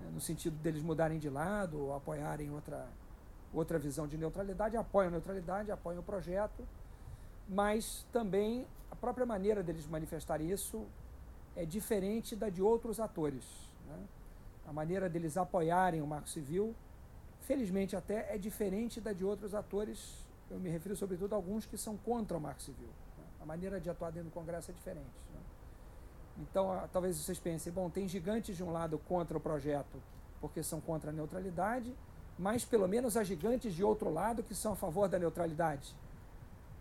[0.00, 0.10] né?
[0.12, 2.88] no sentido deles mudarem de lado ou apoiarem outra,
[3.52, 4.76] outra visão de neutralidade.
[4.76, 6.66] Apoiam a neutralidade, apoiam o projeto,
[7.48, 10.86] mas também a própria maneira deles manifestarem isso
[11.56, 13.44] é diferente da de outros atores.
[13.86, 13.98] Né?
[14.66, 16.74] A maneira deles apoiarem o Marco Civil
[17.48, 21.78] felizmente até é diferente da de outros atores, eu me refiro sobretudo a alguns que
[21.78, 22.88] são contra o Marco Civil.
[23.16, 23.24] Né?
[23.40, 25.06] A maneira de atuar dentro do Congresso é diferente.
[25.34, 25.40] Né?
[26.40, 29.98] Então, talvez vocês pensem, bom, tem gigantes de um lado contra o projeto
[30.42, 31.92] porque são contra a neutralidade,
[32.38, 35.94] mas pelo menos há gigantes de outro lado que são a favor da neutralidade.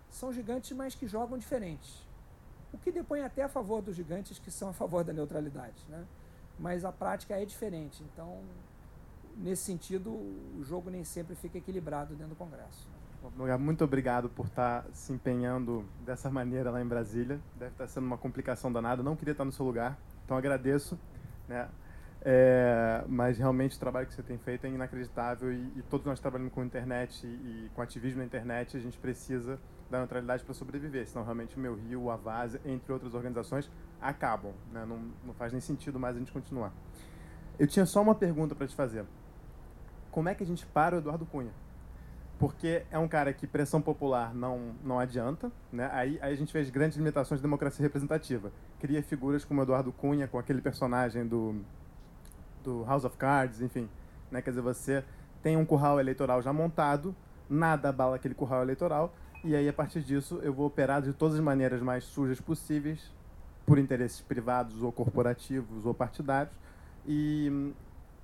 [0.09, 2.05] São gigantes, mas que jogam diferentes.
[2.71, 5.83] O que depõe até a favor dos gigantes que são a favor da neutralidade.
[5.89, 6.05] Né?
[6.59, 8.03] Mas a prática é diferente.
[8.03, 8.39] Então,
[9.35, 12.87] nesse sentido, o jogo nem sempre fica equilibrado dentro do Congresso.
[13.59, 17.39] Muito obrigado por estar se empenhando dessa maneira lá em Brasília.
[17.55, 19.01] Deve estar sendo uma complicação danada.
[19.01, 20.97] Não queria estar no seu lugar, então agradeço.
[21.47, 21.67] Né?
[22.21, 26.19] É, mas realmente o trabalho que você tem feito é inacreditável e, e todos nós
[26.19, 29.59] trabalhamos com internet e, e, com ativismo na internet, a gente precisa
[29.89, 34.51] da neutralidade para sobreviver, senão realmente o Meu Rio, a Vaz, entre outras organizações, acabam.
[34.71, 34.85] Né?
[34.85, 36.73] Não, não faz nem sentido mais a gente continuar.
[37.57, 39.05] Eu tinha só uma pergunta para te fazer
[40.17, 41.51] como é que a gente para o Eduardo Cunha?
[42.39, 45.91] Porque é um cara que pressão popular não, não adianta, né?
[45.93, 48.51] Aí, aí a gente fez grandes limitações de democracia representativa.
[48.79, 51.63] Cria figuras como Eduardo Cunha, com aquele personagem do,
[52.63, 53.89] do House of Cards, enfim.
[54.31, 54.41] Né?
[54.41, 55.03] Quer dizer, você
[55.41, 57.15] tem um curral eleitoral já montado,
[57.49, 61.35] nada abala aquele curral eleitoral, e aí a partir disso eu vou operar de todas
[61.35, 63.13] as maneiras mais sujas possíveis,
[63.65, 66.53] por interesses privados ou corporativos ou partidários,
[67.07, 67.73] e,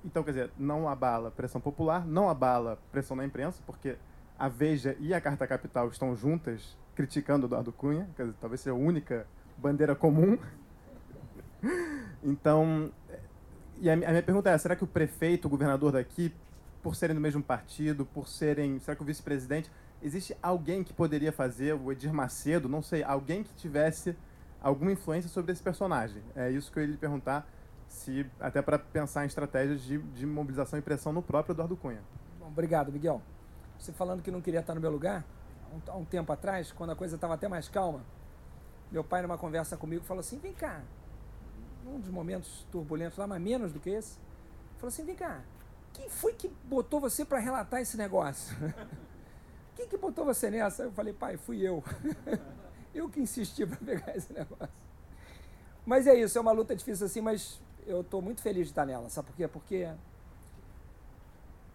[0.04, 3.96] então, quer dizer, não abala pressão popular, não abala pressão na imprensa, porque
[4.38, 8.74] a Veja e a Carta Capital estão juntas criticando Eduardo Cunha, quer dizer, talvez seja
[8.74, 9.26] a única
[9.56, 10.38] bandeira comum.
[12.22, 12.90] então,
[13.84, 16.34] e a minha pergunta é, será que o prefeito, o governador daqui,
[16.82, 19.70] por serem do mesmo partido, por serem, será que o vice-presidente,
[20.02, 24.16] existe alguém que poderia fazer, o Edir Macedo, não sei, alguém que tivesse
[24.62, 26.22] alguma influência sobre esse personagem?
[26.34, 27.46] É isso que eu ia lhe perguntar
[27.86, 32.00] se até para pensar em estratégias de, de mobilização e pressão no próprio Eduardo Cunha.
[32.40, 33.20] Bom, obrigado, Miguel.
[33.78, 35.22] Você falando que não queria estar no meu lugar,
[35.86, 38.00] há um, um tempo atrás, quando a coisa estava até mais calma,
[38.90, 40.80] meu pai, numa conversa comigo, falou assim: vem cá,
[41.84, 44.18] num dos momentos turbulentos lá, mas menos do que esse,
[44.78, 45.42] falou assim: vem cá,
[45.92, 48.56] quem foi que botou você para relatar esse negócio?
[49.76, 50.84] quem que botou você nessa?
[50.84, 51.84] Eu falei: pai, fui eu.
[52.94, 54.68] eu que insisti para pegar esse negócio.
[55.84, 58.86] Mas é isso, é uma luta difícil assim, mas eu estou muito feliz de estar
[58.86, 59.08] nela.
[59.10, 59.46] Sabe por quê?
[59.46, 59.92] Porque,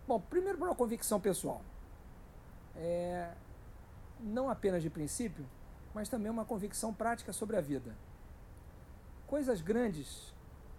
[0.07, 1.61] bom, primeiro por uma convicção pessoal.
[2.75, 3.31] É,
[4.19, 5.45] não apenas de princípio,
[5.93, 7.95] mas também uma convicção prática sobre a vida.
[9.29, 10.33] Coisas grandes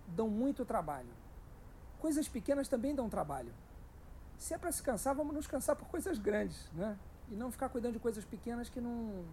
[0.09, 1.09] dão muito trabalho.
[2.01, 3.53] Coisas pequenas também dão trabalho.
[4.37, 6.99] Se é para se cansar, vamos nos cansar por coisas grandes, né?
[7.31, 9.25] E não ficar cuidando de coisas pequenas que não.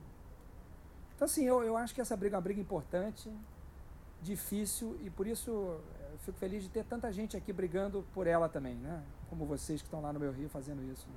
[1.16, 3.32] Então, assim, eu, eu acho que essa briga é uma briga importante
[4.22, 8.48] difícil e por isso eh, fico feliz de ter tanta gente aqui brigando por ela
[8.48, 9.04] também, né?
[9.30, 11.08] Como vocês que estão lá no meu Rio fazendo isso.
[11.08, 11.16] Né?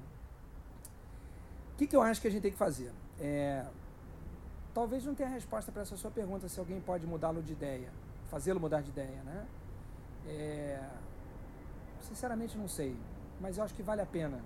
[1.74, 2.92] O que, que eu acho que a gente tem que fazer?
[3.18, 3.66] É,
[4.74, 7.90] talvez não tenha resposta para essa sua pergunta se alguém pode mudá-lo de ideia,
[8.28, 9.46] fazê-lo mudar de ideia, né?
[10.26, 10.88] É,
[12.02, 12.96] sinceramente não sei,
[13.40, 14.40] mas eu acho que vale a pena.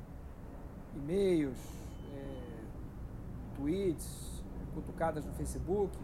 [0.95, 1.59] E-mails,
[2.15, 2.65] é,
[3.57, 4.43] tweets,
[4.75, 5.97] cutucadas no Facebook,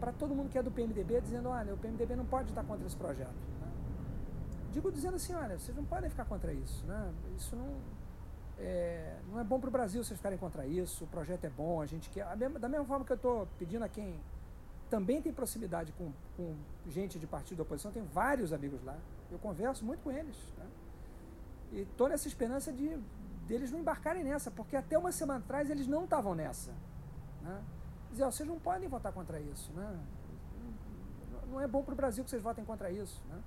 [0.00, 2.86] para todo mundo que é do PMDB, dizendo, olha, o PMDB não pode estar contra
[2.86, 3.34] esse projeto.
[3.60, 3.68] Né?
[4.72, 6.84] Digo dizendo assim, olha, vocês não podem ficar contra isso.
[6.86, 7.12] Né?
[7.36, 7.97] Isso não
[8.58, 11.80] é, não é bom para o Brasil vocês ficarem contra isso, o projeto é bom,
[11.80, 12.24] a gente quer.
[12.36, 14.18] da mesma forma que eu estou pedindo a quem
[14.90, 16.56] também tem proximidade com, com
[16.88, 18.96] gente de partido da oposição, tem vários amigos lá,
[19.30, 20.36] eu converso muito com eles.
[20.56, 20.66] Né?
[21.72, 22.98] E estou nessa esperança de
[23.46, 26.72] deles não embarcarem nessa, porque até uma semana atrás eles não estavam nessa.
[27.42, 27.62] Né?
[28.10, 29.98] dizer, ó, vocês não podem votar contra isso, né?
[31.50, 33.40] Não é bom para o Brasil que vocês votem contra isso, né?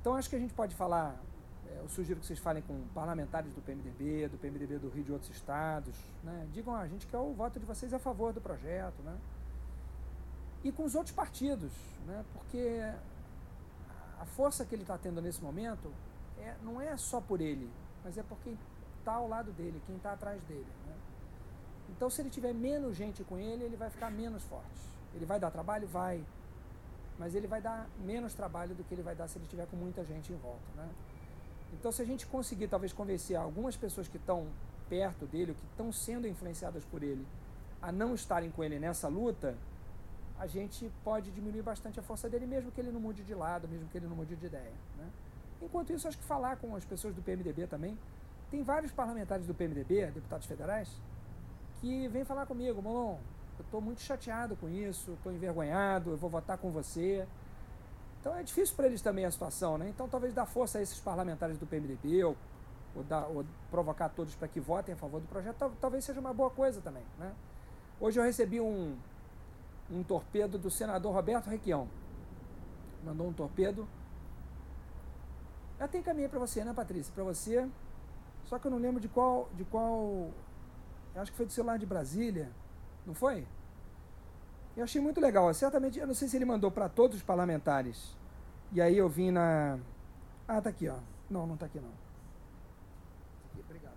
[0.00, 1.16] Então acho que a gente pode falar,
[1.76, 5.12] eu sugiro que vocês falem com parlamentares do PMDB, do PMDB do Rio e de
[5.12, 6.46] outros estados, né?
[6.52, 9.16] Digam, a gente quer o voto de vocês a favor do projeto, né?
[10.62, 11.72] E com os outros partidos,
[12.06, 12.24] né?
[12.32, 12.80] Porque
[14.20, 15.90] a força que ele está tendo nesse momento
[16.38, 17.70] é, não é só por ele,
[18.04, 18.58] mas é por quem
[18.98, 20.66] está ao lado dele, quem está atrás dele.
[20.86, 20.94] Né?
[21.90, 24.90] Então, se ele tiver menos gente com ele, ele vai ficar menos forte.
[25.14, 25.88] Ele vai dar trabalho?
[25.88, 26.24] Vai.
[27.18, 29.76] Mas ele vai dar menos trabalho do que ele vai dar se ele tiver com
[29.76, 30.60] muita gente em volta.
[30.76, 30.88] Né?
[31.72, 34.46] Então, se a gente conseguir, talvez, convencer algumas pessoas que estão
[34.88, 37.24] perto dele, ou que estão sendo influenciadas por ele,
[37.80, 39.56] a não estarem com ele nessa luta,
[40.38, 43.68] a gente pode diminuir bastante a força dele, mesmo que ele não mude de lado,
[43.68, 44.72] mesmo que ele não mude de ideia.
[44.98, 45.08] Né?
[45.62, 47.96] Enquanto isso, acho que falar com as pessoas do PMDB também.
[48.50, 50.90] Tem vários parlamentares do PMDB, deputados federais,
[51.80, 53.18] que vêm falar comigo, Molon,
[53.58, 57.28] eu estou muito chateado com isso, estou envergonhado, eu vou votar com você.
[58.20, 59.88] Então é difícil para eles também a situação, né?
[59.88, 62.36] Então talvez dar força a esses parlamentares do PMDB ou,
[62.94, 66.34] ou, dar, ou provocar todos para que votem a favor do projeto, talvez seja uma
[66.34, 67.32] boa coisa também, né?
[67.98, 68.96] Hoje eu recebi um,
[69.90, 71.88] um torpedo do senador Roberto Requião.
[73.04, 73.88] Mandou um torpedo.
[75.78, 77.12] Eu até encaminhei para você, né, Patrícia?
[77.14, 77.68] Para você.
[78.44, 79.48] Só que eu não lembro de qual.
[79.54, 80.30] De qual.
[81.14, 82.50] Acho que foi do celular de Brasília.
[83.06, 83.46] Não foi?
[84.76, 85.52] Eu achei muito legal.
[85.52, 88.16] Certamente, eu não sei se ele mandou para todos os parlamentares.
[88.72, 89.78] E aí eu vim na.
[90.46, 90.96] Ah, tá aqui, ó.
[91.28, 91.90] Não, não tá aqui não.
[93.58, 93.94] Obrigado.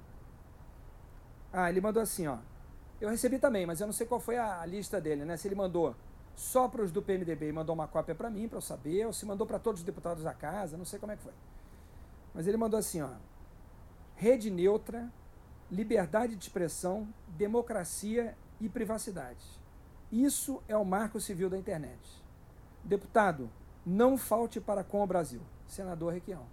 [1.52, 2.38] Ah, ele mandou assim, ó.
[3.00, 5.36] Eu recebi também, mas eu não sei qual foi a, lista dele, né?
[5.36, 5.96] Se ele mandou
[6.36, 9.14] só para os do PMDB e mandou uma cópia para mim, para eu saber, ou
[9.14, 11.34] se mandou para todos os deputados da casa, não sei como é que foi.
[12.34, 13.10] Mas ele mandou assim, ó.
[14.16, 15.12] Rede neutra,
[15.70, 19.63] liberdade de expressão, democracia e privacidade.
[20.14, 22.24] Isso é o marco civil da internet.
[22.84, 23.50] Deputado,
[23.84, 25.42] não falte para com o Brasil.
[25.68, 26.46] Senador Requião.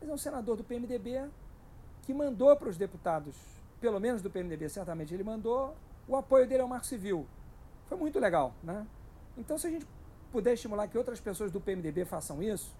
[0.00, 1.28] Mas é um senador do PMDB
[2.02, 3.34] que mandou para os deputados
[3.80, 5.74] pelo menos do PMDB, certamente ele mandou,
[6.06, 7.26] o apoio dele ao Marco Civil.
[7.88, 8.86] Foi muito legal, né?
[9.36, 9.84] Então, se a gente
[10.30, 12.72] puder estimular que outras pessoas do PMDB façam isso,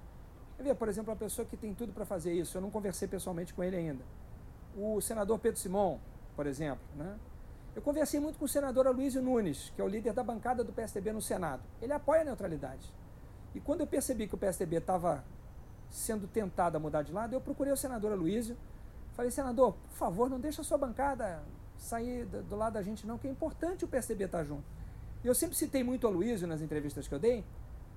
[0.60, 3.52] ver, por exemplo, uma pessoa que tem tudo para fazer isso, eu não conversei pessoalmente
[3.52, 4.04] com ele ainda.
[4.76, 5.98] O senador Pedro Simon,
[6.36, 7.18] por exemplo, né?
[7.74, 10.72] Eu conversei muito com o senador Aloysio Nunes, que é o líder da bancada do
[10.72, 11.62] PSDB no Senado.
[11.80, 12.92] Ele apoia a neutralidade.
[13.54, 15.24] E quando eu percebi que o PSDB estava
[15.90, 18.56] sendo tentado a mudar de lado, eu procurei o senador Aloysio,
[19.14, 21.42] Falei, senador, por favor, não deixa a sua bancada
[21.76, 24.64] sair do, do lado da gente, não, que é importante o PSDB estar junto.
[25.22, 27.44] E eu sempre citei muito a Luísio nas entrevistas que eu dei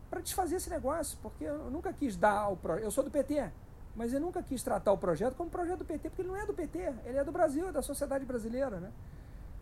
[0.10, 2.84] para desfazer esse negócio, porque eu nunca quis dar o projeto.
[2.84, 3.50] Eu sou do PT,
[3.96, 6.46] mas eu nunca quis tratar o projeto como projeto do PT, porque ele não é
[6.46, 8.92] do PT, ele é do Brasil, é da sociedade brasileira, né?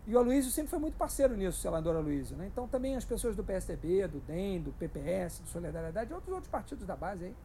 [0.06, 2.36] E o Aloysio sempre foi muito parceiro nisso, o senador Aloysio.
[2.36, 2.48] Né?
[2.48, 6.86] Então também as pessoas do PSDB, do DEM, do PPS, do Solidariedade, outros outros partidos
[6.86, 7.36] da base aí,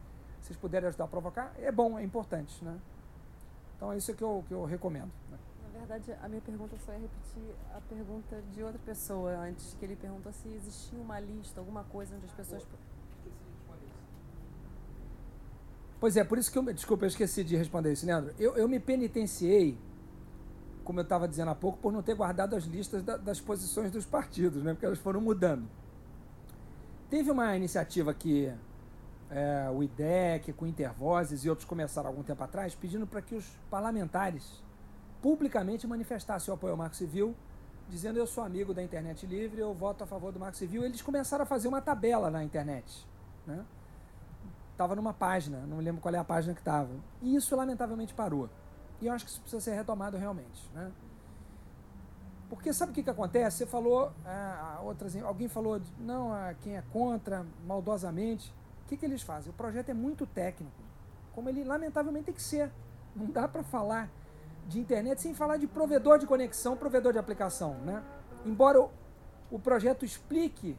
[0.41, 2.77] vocês puderem ajudar a provocar, é bom, é importante, né?
[3.75, 5.11] Então é isso que eu, que eu recomendo.
[5.31, 5.37] Né?
[5.63, 9.95] Na verdade, a minha pergunta é repetir a pergunta de outra pessoa antes, que ele
[9.95, 12.67] perguntou se existia uma lista, alguma coisa onde as pessoas.
[15.99, 16.63] Pois é, por isso que eu.
[16.73, 18.33] Desculpa, eu esqueci de responder isso, Leandro.
[18.39, 19.77] Eu, eu me penitenciei,
[20.89, 23.91] como eu estava dizendo há pouco, por não ter guardado as listas da, das posições
[23.91, 24.73] dos partidos, né?
[24.73, 25.69] Porque elas foram mudando.
[27.11, 28.51] Teve uma iniciativa que
[29.29, 33.45] é, o IDEC, com Intervozes e outros começaram algum tempo atrás, pedindo para que os
[33.69, 34.63] parlamentares
[35.21, 37.35] publicamente manifestassem o apoio ao Marco Civil,
[37.87, 40.83] dizendo eu sou amigo da internet livre, eu voto a favor do Marco Civil.
[40.83, 43.07] Eles começaram a fazer uma tabela na internet.
[43.45, 43.63] Né?
[44.71, 46.89] Estava numa página, não lembro qual é a página que estava.
[47.21, 48.49] E isso lamentavelmente parou.
[49.01, 50.69] E eu acho que isso precisa ser retomado realmente.
[50.73, 50.91] Né?
[52.49, 53.57] Porque sabe o que, que acontece?
[53.57, 58.53] Você falou, ah, outras, alguém falou, não, ah, quem é contra, maldosamente
[58.89, 59.51] que, que eles fazem?
[59.51, 60.75] O projeto é muito técnico,
[61.33, 62.71] como ele lamentavelmente tem que ser.
[63.15, 64.09] Não dá para falar
[64.67, 67.75] de internet sem falar de provedor de conexão, provedor de aplicação.
[67.85, 68.03] Né?
[68.45, 68.89] Embora o,
[69.51, 70.75] o projeto explique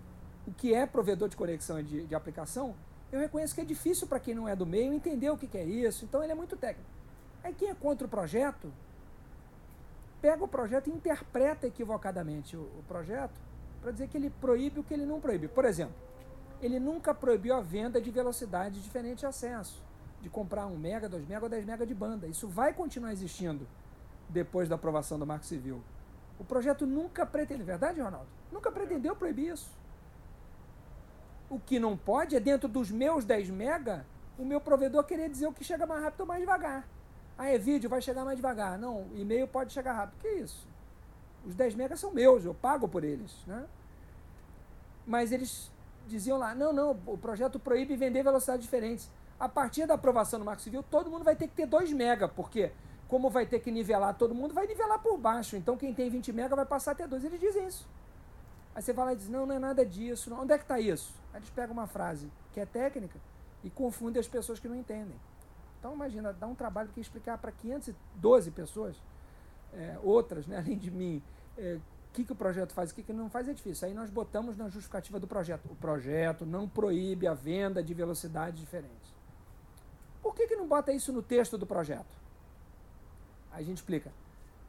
[0.46, 2.74] o que é provedor de conexão e de, de aplicação,
[3.12, 5.58] eu reconheço que é difícil para quem não é do meio entender o que, que
[5.58, 6.90] é isso, então ele é muito técnico.
[7.42, 8.72] Aí quem é contra o projeto,
[10.20, 13.40] pega o projeto e interpreta equivocadamente o, o projeto
[13.80, 15.48] para dizer que ele proíbe o que ele não proíbe.
[15.48, 15.94] Por exemplo,
[16.60, 19.82] ele nunca proibiu a venda de velocidade diferente de acesso,
[20.20, 22.26] de comprar 1 mega, 2 mega ou 10 mega de banda.
[22.26, 23.66] Isso vai continuar existindo
[24.28, 25.82] depois da aprovação do Marco Civil.
[26.38, 28.28] O projeto nunca pretendeu, verdade, Ronaldo?
[28.52, 29.70] Nunca pretendeu proibir isso.
[31.48, 34.06] O que não pode é dentro dos meus 10 mega,
[34.38, 36.86] o meu provedor querer dizer o que chega mais rápido ou mais devagar.
[37.40, 38.78] Ah, é vídeo, vai chegar mais devagar.
[38.78, 40.20] Não, e-mail pode chegar rápido.
[40.20, 40.68] Que isso?
[41.46, 43.64] Os 10 megas são meus, eu pago por eles, né?
[45.06, 45.72] Mas eles
[46.06, 49.10] diziam lá, não, não, o projeto proíbe vender velocidades diferentes.
[49.38, 52.28] A partir da aprovação do Marco Civil, todo mundo vai ter que ter 2 mega,
[52.28, 52.72] porque
[53.08, 55.56] como vai ter que nivelar todo mundo, vai nivelar por baixo.
[55.56, 57.24] Então quem tem 20 mega vai passar a ter 2.
[57.24, 57.88] Eles dizem isso.
[58.74, 60.28] Aí você vai lá e diz, não, não é nada disso.
[60.28, 60.42] Não.
[60.42, 61.14] Onde é que está isso?
[61.32, 63.18] Aí eles pegam uma frase que é técnica
[63.64, 65.18] e confundem as pessoas que não entendem.
[65.80, 68.96] Então, imagina, dá um trabalho que explicar para 512 pessoas,
[69.72, 71.22] é, outras, né, além de mim,
[71.56, 71.78] é,
[72.10, 73.88] o que, que o projeto faz e o que, que não faz é difícil.
[73.88, 75.66] Aí nós botamos na justificativa do projeto.
[75.70, 79.14] O projeto não proíbe a venda de velocidades diferentes.
[80.20, 82.18] Por que, que não bota isso no texto do projeto?
[83.52, 84.12] Aí a gente explica.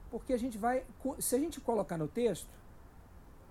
[0.09, 0.85] Porque a gente vai.
[1.19, 2.47] Se a gente colocar no texto,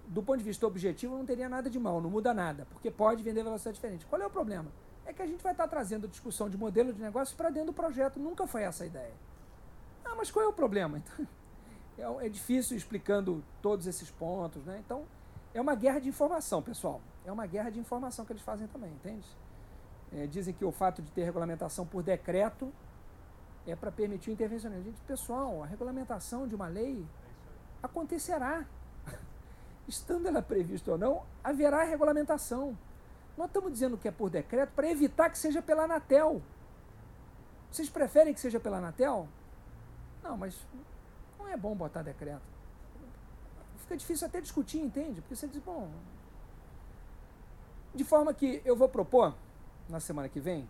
[0.07, 3.23] do ponto de vista objetivo, não teria nada de mal, não muda nada, porque pode
[3.23, 4.07] vender velocidade diferente.
[4.07, 4.71] Qual é o problema?
[5.11, 7.73] É que a gente vai estar trazendo discussão de modelo de negócio para dentro do
[7.73, 8.21] projeto.
[8.21, 9.13] Nunca foi essa a ideia.
[10.05, 10.99] Ah, mas qual é o problema?
[10.99, 14.81] Então, é, é difícil explicando todos esses pontos, né?
[14.87, 15.05] Então,
[15.53, 17.01] é uma guerra de informação, pessoal.
[17.25, 19.27] É uma guerra de informação que eles fazem também, entende?
[20.13, 22.73] É, dizem que o fato de ter regulamentação por decreto
[23.67, 24.85] é para permitir o intervencionismo.
[24.85, 27.05] Gente, pessoal, a regulamentação de uma lei
[27.83, 28.65] acontecerá.
[29.89, 32.79] Estando ela prevista ou não, haverá regulamentação.
[33.41, 36.43] Nós estamos dizendo que é por decreto para evitar que seja pela Anatel.
[37.73, 39.27] Vocês preferem que seja pela Anatel?
[40.23, 40.55] Não, mas
[41.39, 42.43] não é bom botar decreto.
[43.79, 45.23] Fica difícil até discutir, entende?
[45.23, 45.91] Porque você diz, bom.
[47.95, 49.35] De forma que eu vou propor,
[49.89, 50.69] na semana que vem,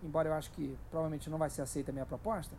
[0.00, 2.54] embora eu acho que provavelmente não vai ser aceita a minha proposta,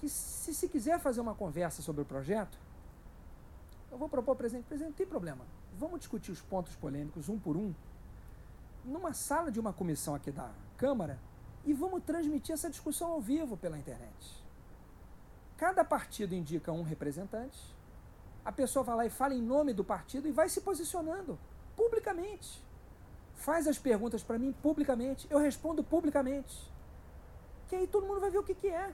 [0.00, 2.58] que se se quiser fazer uma conversa sobre o projeto,
[3.92, 5.44] eu vou propor ao presidente, presidente, não tem problema.
[5.78, 7.72] Vamos discutir os pontos polêmicos um por um,
[8.84, 11.18] numa sala de uma comissão aqui da Câmara,
[11.64, 14.44] e vamos transmitir essa discussão ao vivo pela internet.
[15.56, 17.74] Cada partido indica um representante,
[18.44, 21.38] a pessoa vai lá e fala em nome do partido e vai se posicionando
[21.74, 22.62] publicamente.
[23.36, 26.70] Faz as perguntas para mim publicamente, eu respondo publicamente.
[27.68, 28.92] Que aí todo mundo vai ver o que, que é,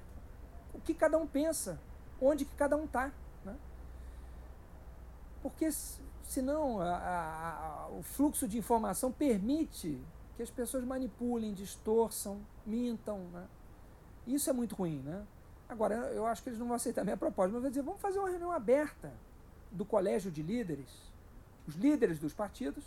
[0.72, 1.80] o que cada um pensa,
[2.20, 3.10] onde que cada um está.
[3.44, 3.56] Né?
[5.42, 5.68] Porque
[6.30, 10.00] senão a, a, a, o fluxo de informação permite
[10.36, 13.18] que as pessoas manipulem, distorçam, mintam.
[13.32, 13.48] Né?
[14.28, 15.00] Isso é muito ruim.
[15.00, 15.26] Né?
[15.68, 18.00] Agora, eu acho que eles não vão aceitar a minha proposta, mas vão dizer, vamos
[18.00, 19.12] fazer uma reunião aberta
[19.72, 20.88] do colégio de líderes,
[21.66, 22.84] os líderes dos partidos.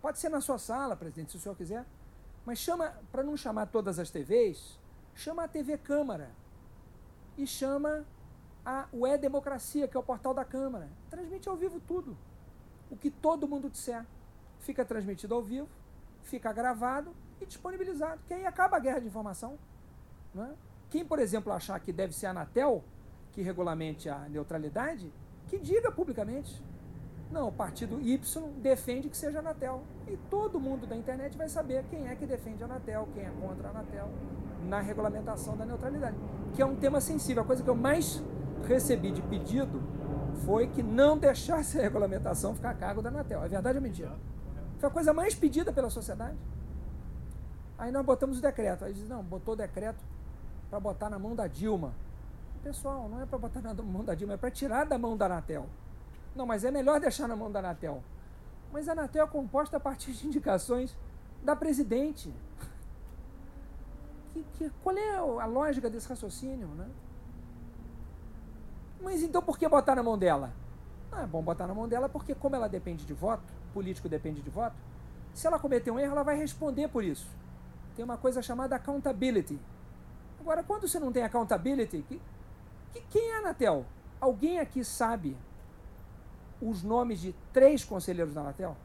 [0.00, 1.84] Pode ser na sua sala, presidente, se o senhor quiser.
[2.46, 4.80] Mas chama, para não chamar todas as TVs,
[5.14, 6.30] chama a TV Câmara.
[7.36, 8.06] E chama
[8.64, 10.88] a, o E-Democracia, que é o portal da Câmara.
[11.10, 12.16] Transmite ao vivo tudo.
[12.90, 14.04] O que todo mundo disser.
[14.60, 15.68] Fica transmitido ao vivo,
[16.22, 18.20] fica gravado e disponibilizado.
[18.26, 19.58] Que aí acaba a guerra de informação.
[20.34, 20.54] Não é?
[20.90, 22.82] Quem, por exemplo, achar que deve ser a Anatel
[23.36, 25.12] que regulamente a neutralidade,
[25.46, 26.62] que diga publicamente.
[27.30, 28.18] Não, o partido Y
[28.62, 29.82] defende que seja a Anatel.
[30.08, 33.30] E todo mundo da internet vai saber quem é que defende a Anatel, quem é
[33.38, 34.08] contra a Anatel,
[34.64, 36.16] na regulamentação da neutralidade.
[36.54, 37.42] Que é um tema sensível.
[37.42, 38.22] A coisa que eu mais
[38.66, 39.82] recebi de pedido
[40.44, 43.42] foi que não deixasse a regulamentação ficar a cargo da Anatel.
[43.42, 44.12] É verdade ou mentira?
[44.78, 46.36] Foi a coisa mais pedida pela sociedade.
[47.78, 48.84] Aí nós botamos o decreto.
[48.84, 50.02] Aí diz, não, botou o decreto
[50.70, 51.92] para botar na mão da Dilma.
[52.62, 55.26] Pessoal, não é para botar na mão da Dilma, é para tirar da mão da
[55.26, 55.66] Anatel.
[56.34, 58.02] Não, mas é melhor deixar na mão da Anatel.
[58.72, 60.96] Mas a Anatel é composta a partir de indicações
[61.42, 62.32] da presidente.
[64.32, 66.86] Que, que, qual é a lógica desse raciocínio, né?
[69.00, 70.52] Mas então por que botar na mão dela?
[71.12, 74.40] Ah, é bom botar na mão dela porque como ela depende de voto, político depende
[74.40, 74.76] de voto,
[75.32, 77.28] se ela cometer um erro, ela vai responder por isso.
[77.94, 79.58] Tem uma coisa chamada accountability.
[80.40, 82.20] Agora, quando você não tem accountability, que,
[82.92, 83.84] que, quem é a Anatel?
[84.20, 85.36] Alguém aqui sabe
[86.60, 88.76] os nomes de três conselheiros da Anatel?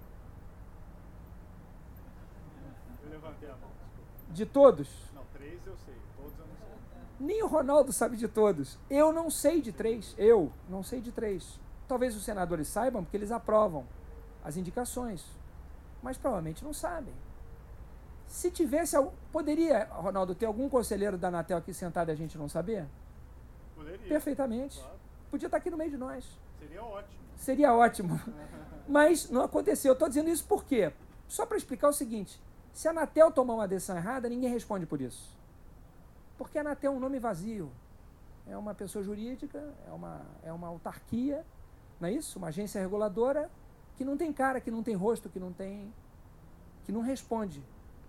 [3.03, 3.70] Eu levantei a mão.
[4.30, 4.89] De todos?
[5.14, 6.68] Não, três eu sei, todos eu não sei.
[7.22, 8.80] Nem o Ronaldo sabe de todos.
[8.89, 10.15] Eu não sei de três.
[10.17, 11.59] Eu não sei de três.
[11.88, 13.86] Talvez os senadores saibam porque eles aprovam
[14.43, 15.24] as indicações.
[16.01, 17.13] Mas provavelmente não sabem.
[18.26, 18.97] Se tivesse.
[19.32, 22.88] Poderia, Ronaldo, ter algum conselheiro da Anatel aqui sentado e a gente não saber?
[23.76, 24.07] Poderia.
[24.07, 24.80] Perfeitamente.
[24.80, 24.95] Claro.
[25.30, 26.26] Podia estar aqui no meio de nós.
[26.57, 27.19] Seria ótimo.
[27.36, 28.22] Seria ótimo.
[28.89, 29.91] Mas não aconteceu.
[29.91, 30.91] Eu estou dizendo isso por quê?
[31.28, 32.41] Só para explicar o seguinte:
[32.74, 35.39] se a Anatel tomar uma decisão errada, ninguém responde por isso.
[36.42, 37.72] Porque a Anatel é um nome vazio.
[38.48, 41.46] É uma pessoa jurídica, é uma, é uma autarquia,
[42.00, 42.39] não é isso?
[42.39, 43.48] Uma agência reguladora
[43.96, 45.94] que não tem cara, que não tem rosto, que não tem.
[46.84, 47.64] que não responde.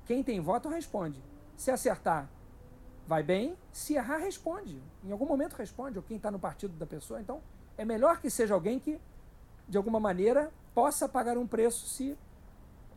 [0.07, 1.23] Quem tem voto responde.
[1.59, 2.27] Se acertar,
[3.07, 3.55] vai bem.
[3.71, 4.81] Se errar, responde.
[5.05, 7.21] Em algum momento responde, ou quem está no partido da pessoa.
[7.21, 7.43] Então,
[7.77, 8.99] é melhor que seja alguém que,
[9.69, 12.17] de alguma maneira, possa pagar um preço se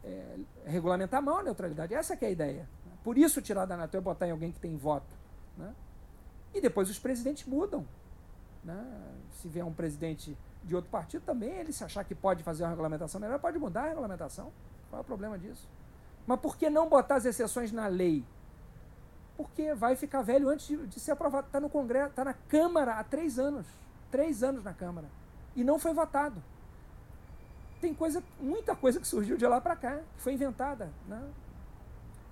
[0.02, 1.94] é, regulamentar mal a neutralidade.
[1.94, 2.70] Essa é a ideia.
[3.04, 5.25] Por isso, tirar da Anatel e botar em alguém que tem voto.
[5.58, 5.74] Né?
[6.54, 7.86] E depois os presidentes mudam.
[8.64, 8.84] Né?
[9.32, 12.70] Se vier um presidente de outro partido também, ele se achar que pode fazer uma
[12.70, 14.52] regulamentação melhor, pode mudar a regulamentação.
[14.90, 15.68] Qual é o problema disso?
[16.26, 18.24] Mas por que não botar as exceções na lei?
[19.38, 21.48] Porque vai ficar velho antes de, de ser aprovado.
[21.48, 23.68] Está no Congresso, está na Câmara há três anos.
[24.10, 25.08] Três anos na Câmara.
[25.56, 26.42] E não foi votado.
[27.80, 30.90] Tem coisa, muita coisa que surgiu de lá para cá, que foi inventada.
[31.08, 31.22] Né?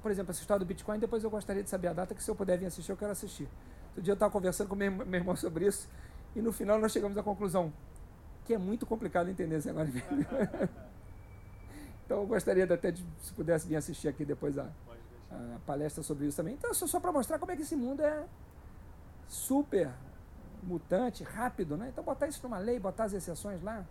[0.03, 2.29] Por exemplo, essa história do Bitcoin, depois eu gostaria de saber a data que se
[2.29, 3.47] eu puder vir assistir, eu quero assistir.
[3.87, 5.89] Outro dia eu estava conversando com meu, meu irmão sobre isso,
[6.35, 7.71] e no final nós chegamos à conclusão
[8.43, 9.93] que é muito complicado entender esse negócio
[12.05, 14.67] Então eu gostaria até de, se pudesse vir assistir aqui depois a,
[15.31, 16.55] a palestra sobre isso também.
[16.55, 18.25] Então, só, só para mostrar como é que esse mundo é
[19.29, 19.89] super
[20.61, 21.87] mutante, rápido, né?
[21.93, 23.85] Então botar isso numa lei, botar as exceções lá.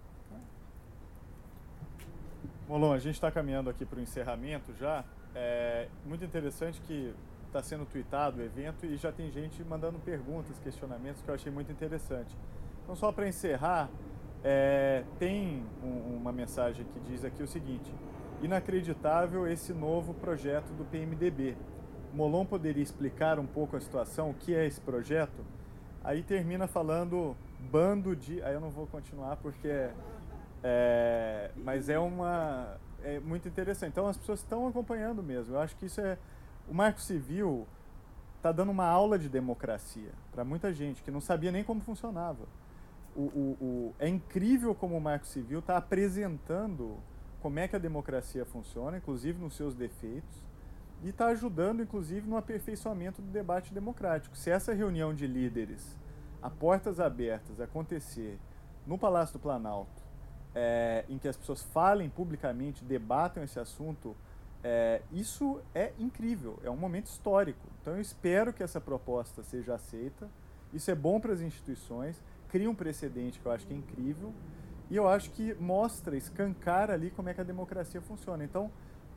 [2.68, 5.04] Molon, a gente está caminhando aqui para o encerramento já.
[5.34, 7.14] É muito interessante que
[7.46, 11.52] está sendo tweetado o evento e já tem gente mandando perguntas, questionamentos que eu achei
[11.52, 12.36] muito interessante.
[12.82, 13.90] Então, só para encerrar,
[14.42, 17.92] é, tem um, uma mensagem que diz aqui o seguinte:
[18.42, 21.56] inacreditável esse novo projeto do PMDB.
[22.12, 25.44] Molon poderia explicar um pouco a situação, o que é esse projeto?
[26.04, 27.36] Aí termina falando
[27.70, 28.42] bando de.
[28.42, 29.88] Aí eu não vou continuar porque.
[30.62, 32.76] É, mas é uma.
[33.04, 33.90] É muito interessante.
[33.90, 35.54] Então as pessoas estão acompanhando mesmo.
[35.54, 36.18] Eu acho que isso é.
[36.68, 37.66] O Marco Civil
[38.36, 42.46] está dando uma aula de democracia para muita gente que não sabia nem como funcionava.
[43.14, 46.98] O, o, o, é incrível como o Marco Civil está apresentando
[47.40, 50.42] como é que a democracia funciona, inclusive nos seus defeitos,
[51.02, 54.36] e está ajudando, inclusive, no aperfeiçoamento do debate democrático.
[54.36, 55.96] Se essa reunião de líderes,
[56.40, 58.38] a portas abertas, acontecer
[58.86, 60.01] no Palácio do Planalto,
[60.54, 64.16] é, em que as pessoas falem publicamente, debatam esse assunto,
[64.62, 67.66] é, isso é incrível, é um momento histórico.
[67.80, 70.28] Então eu espero que essa proposta seja aceita.
[70.72, 74.32] Isso é bom para as instituições, cria um precedente que eu acho que é incrível.
[74.90, 78.44] E eu acho que mostra, escancara ali como é que a democracia funciona.
[78.44, 78.70] Então,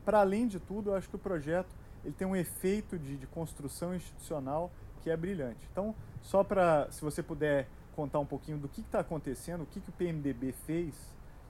[0.04, 1.74] para além de tudo, eu acho que o projeto
[2.04, 4.70] ele tem um efeito de, de construção institucional
[5.02, 5.68] que é brilhante.
[5.70, 9.80] Então, só para, se você puder contar um pouquinho do que está acontecendo, o que,
[9.80, 10.94] que o PMDB fez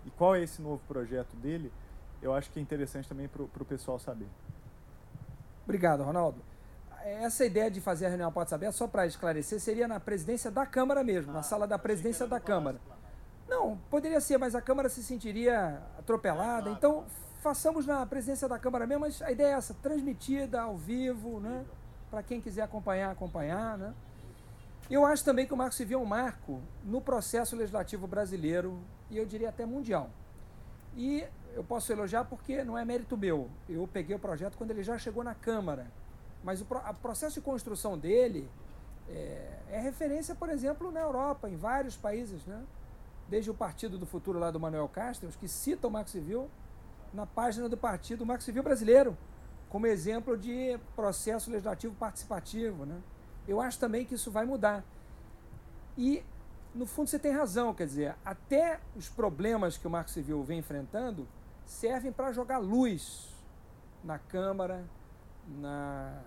[0.06, 1.72] e qual é esse novo projeto dele,
[2.22, 4.28] eu acho que é interessante também para o pessoal saber.
[5.64, 6.40] Obrigado, Ronaldo.
[7.04, 10.50] Essa ideia de fazer a reunião a portas abertas, só para esclarecer, seria na presidência
[10.50, 12.80] da Câmara mesmo, ah, na sala da presidência da Câmara.
[13.48, 16.70] Não, poderia ser, mas a Câmara se sentiria atropelada.
[16.70, 17.04] Então,
[17.42, 21.64] façamos na presidência da Câmara mesmo, mas a ideia é essa, transmitida ao vivo, né?
[22.10, 23.94] Para quem quiser acompanhar, acompanhar, né?
[24.90, 28.80] Eu acho também que o Marco Civil é um marco no processo legislativo brasileiro
[29.10, 30.10] e eu diria até mundial.
[30.96, 33.50] E eu posso elogiar porque não é mérito meu.
[33.68, 35.90] Eu peguei o projeto quando ele já chegou na Câmara.
[36.42, 36.66] Mas o
[37.00, 38.48] processo de construção dele
[39.08, 42.62] é, é referência, por exemplo, na Europa, em vários países, né?
[43.28, 46.48] desde o Partido do Futuro lá do Manuel Castro, que cita o Marco Civil
[47.12, 49.16] na página do Partido Marco Civil Brasileiro,
[49.68, 52.86] como exemplo de processo legislativo participativo.
[52.86, 53.00] Né?
[53.48, 54.84] Eu acho também que isso vai mudar.
[55.96, 56.22] E,
[56.76, 60.58] no fundo, você tem razão, quer dizer, até os problemas que o Marco Civil vem
[60.58, 61.26] enfrentando
[61.64, 63.34] servem para jogar luz
[64.04, 64.84] na Câmara,
[65.58, 66.22] na,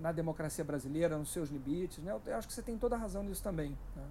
[0.00, 1.98] na democracia brasileira, nos seus limites.
[1.98, 2.16] Né?
[2.26, 3.76] Eu acho que você tem toda a razão nisso também.
[3.96, 4.04] Né?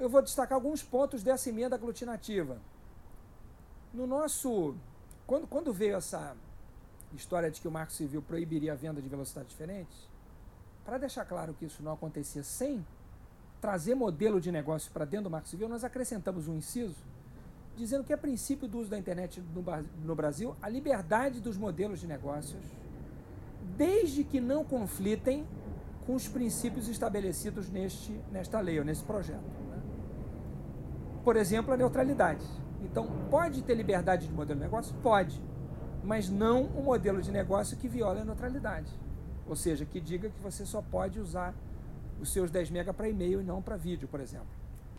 [0.00, 2.58] eu vou destacar alguns pontos dessa emenda aglutinativa.
[3.92, 4.74] No nosso.
[5.26, 6.34] Quando, quando veio essa
[7.12, 10.08] história de que o Marco Civil proibiria a venda de velocidades diferentes,
[10.84, 12.84] para deixar claro que isso não acontecia sem
[13.60, 16.96] trazer modelo de negócio para dentro do Marco Civil, nós acrescentamos um inciso
[17.76, 19.42] dizendo que é princípio do uso da internet
[20.04, 22.62] no, Brasil a liberdade dos modelos de negócios,
[23.76, 25.46] desde que não conflitem
[26.06, 29.60] com os princípios estabelecidos neste, nesta lei ou nesse projeto
[31.24, 32.44] por exemplo, a neutralidade.
[32.82, 34.94] Então, pode ter liberdade de modelo de negócio?
[35.02, 35.40] Pode.
[36.02, 38.92] Mas não um modelo de negócio que viole a neutralidade.
[39.46, 41.54] Ou seja, que diga que você só pode usar
[42.20, 44.48] os seus 10 MB para e-mail e não para vídeo, por exemplo.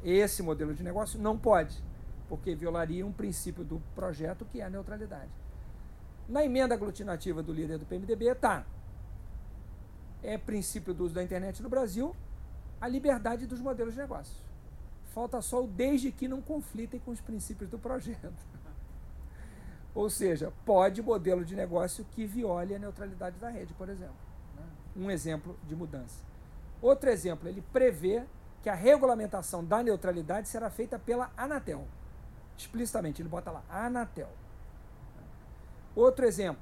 [0.04, 1.82] Esse modelo de negócio não pode,
[2.28, 5.30] porque violaria um princípio do projeto que é a neutralidade.
[6.28, 8.66] Na emenda aglutinativa do líder do PMDB, tá.
[10.24, 12.16] É princípio do uso da internet no Brasil
[12.80, 14.36] a liberdade dos modelos de negócio.
[15.14, 18.34] Falta só o desde que não conflitem com os princípios do projeto.
[19.94, 24.16] Ou seja, pode modelo de negócio que viole a neutralidade da rede, por exemplo.
[24.56, 24.64] Né?
[24.96, 26.31] Um exemplo de mudança.
[26.82, 28.24] Outro exemplo, ele prevê
[28.62, 31.88] que a regulamentação da neutralidade será feita pela Anatel.
[32.58, 34.30] Explicitamente, ele bota lá, Anatel.
[35.96, 36.62] Outro exemplo,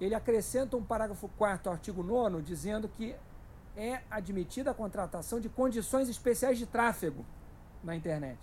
[0.00, 3.14] ele acrescenta um parágrafo 4 artigo 9 dizendo que
[3.76, 7.24] é admitida a contratação de condições especiais de tráfego
[7.84, 8.38] na internet.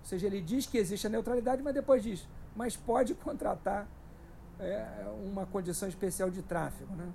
[0.00, 3.86] Ou seja, ele diz que existe a neutralidade, mas depois diz, mas pode contratar
[4.58, 4.86] é,
[5.24, 6.94] uma condição especial de tráfego.
[6.94, 7.12] Né?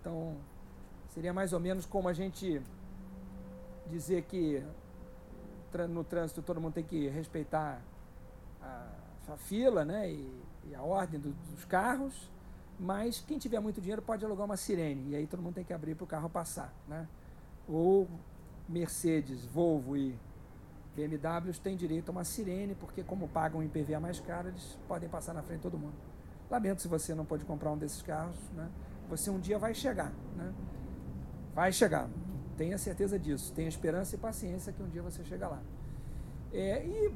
[0.00, 0.36] Então,
[1.18, 2.62] seria mais ou menos como a gente
[3.90, 4.62] dizer que
[5.90, 7.82] no trânsito todo mundo tem que respeitar
[8.62, 8.86] a,
[9.32, 12.30] a fila né, e, e a ordem do, dos carros,
[12.78, 15.72] mas quem tiver muito dinheiro pode alugar uma sirene, e aí todo mundo tem que
[15.72, 16.72] abrir para o carro passar.
[16.86, 17.08] Né?
[17.66, 18.08] Ou
[18.68, 20.16] Mercedes, Volvo e
[20.94, 25.34] BMWs têm direito a uma sirene, porque como pagam IPVA mais caro, eles podem passar
[25.34, 25.96] na frente de todo mundo.
[26.48, 28.70] Lamento se você não pode comprar um desses carros, né?
[29.08, 30.54] Você um dia vai chegar, né?
[31.58, 32.08] Vai chegar,
[32.56, 33.52] tenha certeza disso.
[33.52, 35.60] Tenha esperança e paciência que um dia você chega lá.
[36.52, 37.12] É, e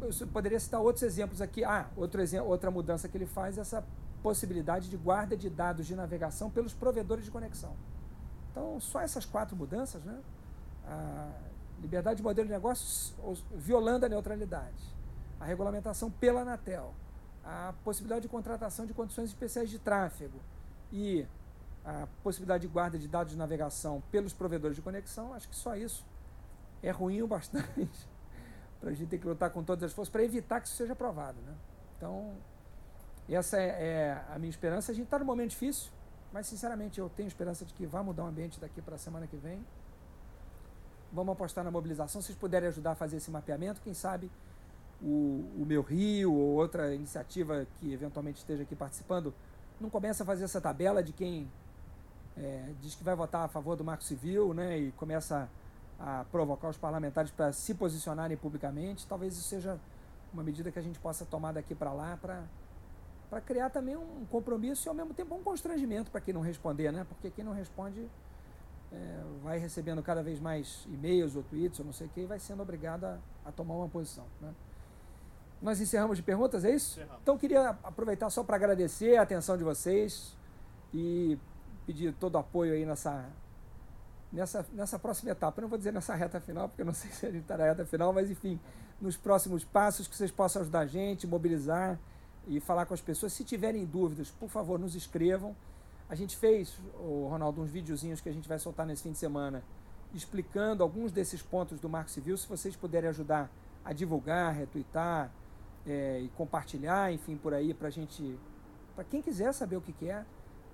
[0.00, 1.62] eu poderia citar outros exemplos aqui.
[1.62, 3.84] Ah, outro exemplo, outra mudança que ele faz é essa
[4.20, 7.72] possibilidade de guarda de dados de navegação pelos provedores de conexão.
[8.50, 10.18] Então, só essas quatro mudanças, né?
[10.88, 11.30] A
[11.80, 13.14] liberdade de modelo de negócios
[13.54, 14.92] violando a neutralidade,
[15.38, 16.92] a regulamentação pela Anatel,
[17.44, 20.40] a possibilidade de contratação de condições especiais de tráfego
[20.92, 21.24] e
[21.84, 25.76] a possibilidade de guarda de dados de navegação pelos provedores de conexão, acho que só
[25.76, 26.04] isso
[26.82, 28.08] é ruim o bastante
[28.80, 30.94] para a gente ter que lutar com todas as forças para evitar que isso seja
[30.94, 31.40] aprovado.
[31.42, 31.54] Né?
[31.96, 32.34] Então,
[33.28, 34.92] essa é, é a minha esperança.
[34.92, 35.90] A gente está num momento difícil,
[36.32, 39.26] mas sinceramente eu tenho esperança de que vai mudar o ambiente daqui para a semana
[39.26, 39.64] que vem.
[41.12, 42.20] Vamos apostar na mobilização.
[42.20, 44.30] Se vocês puderem ajudar a fazer esse mapeamento, quem sabe
[45.02, 49.34] o, o Meu Rio ou outra iniciativa que eventualmente esteja aqui participando
[49.80, 51.50] não começa a fazer essa tabela de quem
[52.36, 55.48] é, diz que vai votar a favor do Marco Civil, né, e começa
[55.98, 59.78] a, provocar os parlamentares para se posicionarem publicamente, talvez isso seja
[60.32, 64.86] uma medida que a gente possa tomar daqui para lá para criar também um compromisso
[64.86, 67.04] e ao mesmo tempo um constrangimento para quem não responder, né?
[67.08, 68.08] Porque quem não responde
[68.92, 72.26] é, vai recebendo cada vez mais e-mails ou tweets ou não sei o que e
[72.26, 74.52] vai sendo obrigado a, a tomar uma posição, né?
[75.62, 76.98] Nós encerramos de perguntas, é isso?
[76.98, 77.22] Encerramos.
[77.22, 80.36] Então queria aproveitar só para agradecer a atenção de vocês
[80.92, 81.38] e
[81.86, 83.28] pedir todo o apoio aí nessa,
[84.32, 85.60] nessa, nessa próxima etapa.
[85.60, 87.56] Eu não vou dizer nessa reta final, porque eu não sei se a gente está
[87.56, 88.58] na reta final, mas enfim,
[89.00, 91.98] nos próximos passos que vocês possam ajudar a gente, mobilizar
[92.46, 93.32] e falar com as pessoas.
[93.32, 95.54] Se tiverem dúvidas, por favor, nos escrevam.
[96.08, 99.18] A gente fez, o Ronaldo, uns videozinhos que a gente vai soltar nesse fim de
[99.18, 99.62] semana,
[100.12, 102.36] explicando alguns desses pontos do Marco Civil.
[102.36, 103.50] Se vocês puderem ajudar
[103.84, 105.30] a divulgar, retweetar
[105.86, 108.38] é, e compartilhar, enfim, por aí, para a gente,
[108.94, 110.24] para quem quiser saber o que, que é,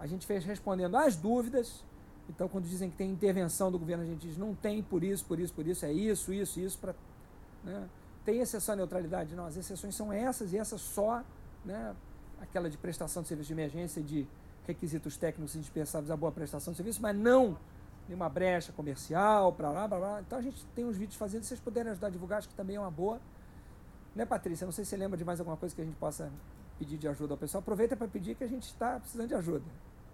[0.01, 1.85] a gente fez respondendo às dúvidas.
[2.28, 5.24] Então, quando dizem que tem intervenção do governo, a gente diz não tem por isso,
[5.24, 6.78] por isso, por isso, é isso, isso, isso.
[6.78, 6.94] Pra,
[7.62, 7.89] né?
[8.24, 9.35] Tem exceção à neutralidade?
[9.35, 11.22] Não, as exceções são essas e essas só,
[11.64, 11.94] né?
[12.40, 14.27] aquela de prestação de serviço de emergência, de
[14.66, 17.59] requisitos técnicos indispensáveis à boa prestação de serviço, mas não
[18.09, 20.20] nenhuma brecha comercial, para lá, blá, blá.
[20.20, 22.55] Então a gente tem uns vídeos fazendo, se vocês puderem ajudar a divulgar, acho que
[22.55, 23.20] também é uma boa.
[24.14, 24.64] Né, Patrícia?
[24.64, 26.32] Não sei se você lembra de mais alguma coisa que a gente possa
[26.78, 27.60] pedir de ajuda ao pessoal.
[27.60, 29.64] Aproveita para pedir que a gente está precisando de ajuda.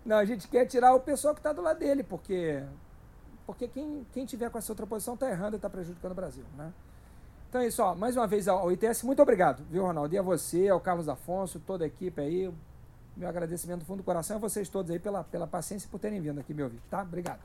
[0.07, 2.63] Não, a gente quer tirar o pessoal que está do lado dele, porque
[3.45, 6.45] porque quem, quem tiver com essa outra posição está errando e está prejudicando o Brasil.
[6.57, 6.73] Né?
[7.49, 10.15] Então é isso, ó, mais uma vez ao ITS, muito obrigado, viu, Ronaldo?
[10.15, 12.53] E a você, ao Carlos Afonso, toda a equipe aí.
[13.17, 15.99] Meu agradecimento do fundo do coração a vocês todos aí pela, pela paciência e por
[15.99, 17.03] terem vindo aqui me ouvir, tá?
[17.03, 17.41] Obrigado.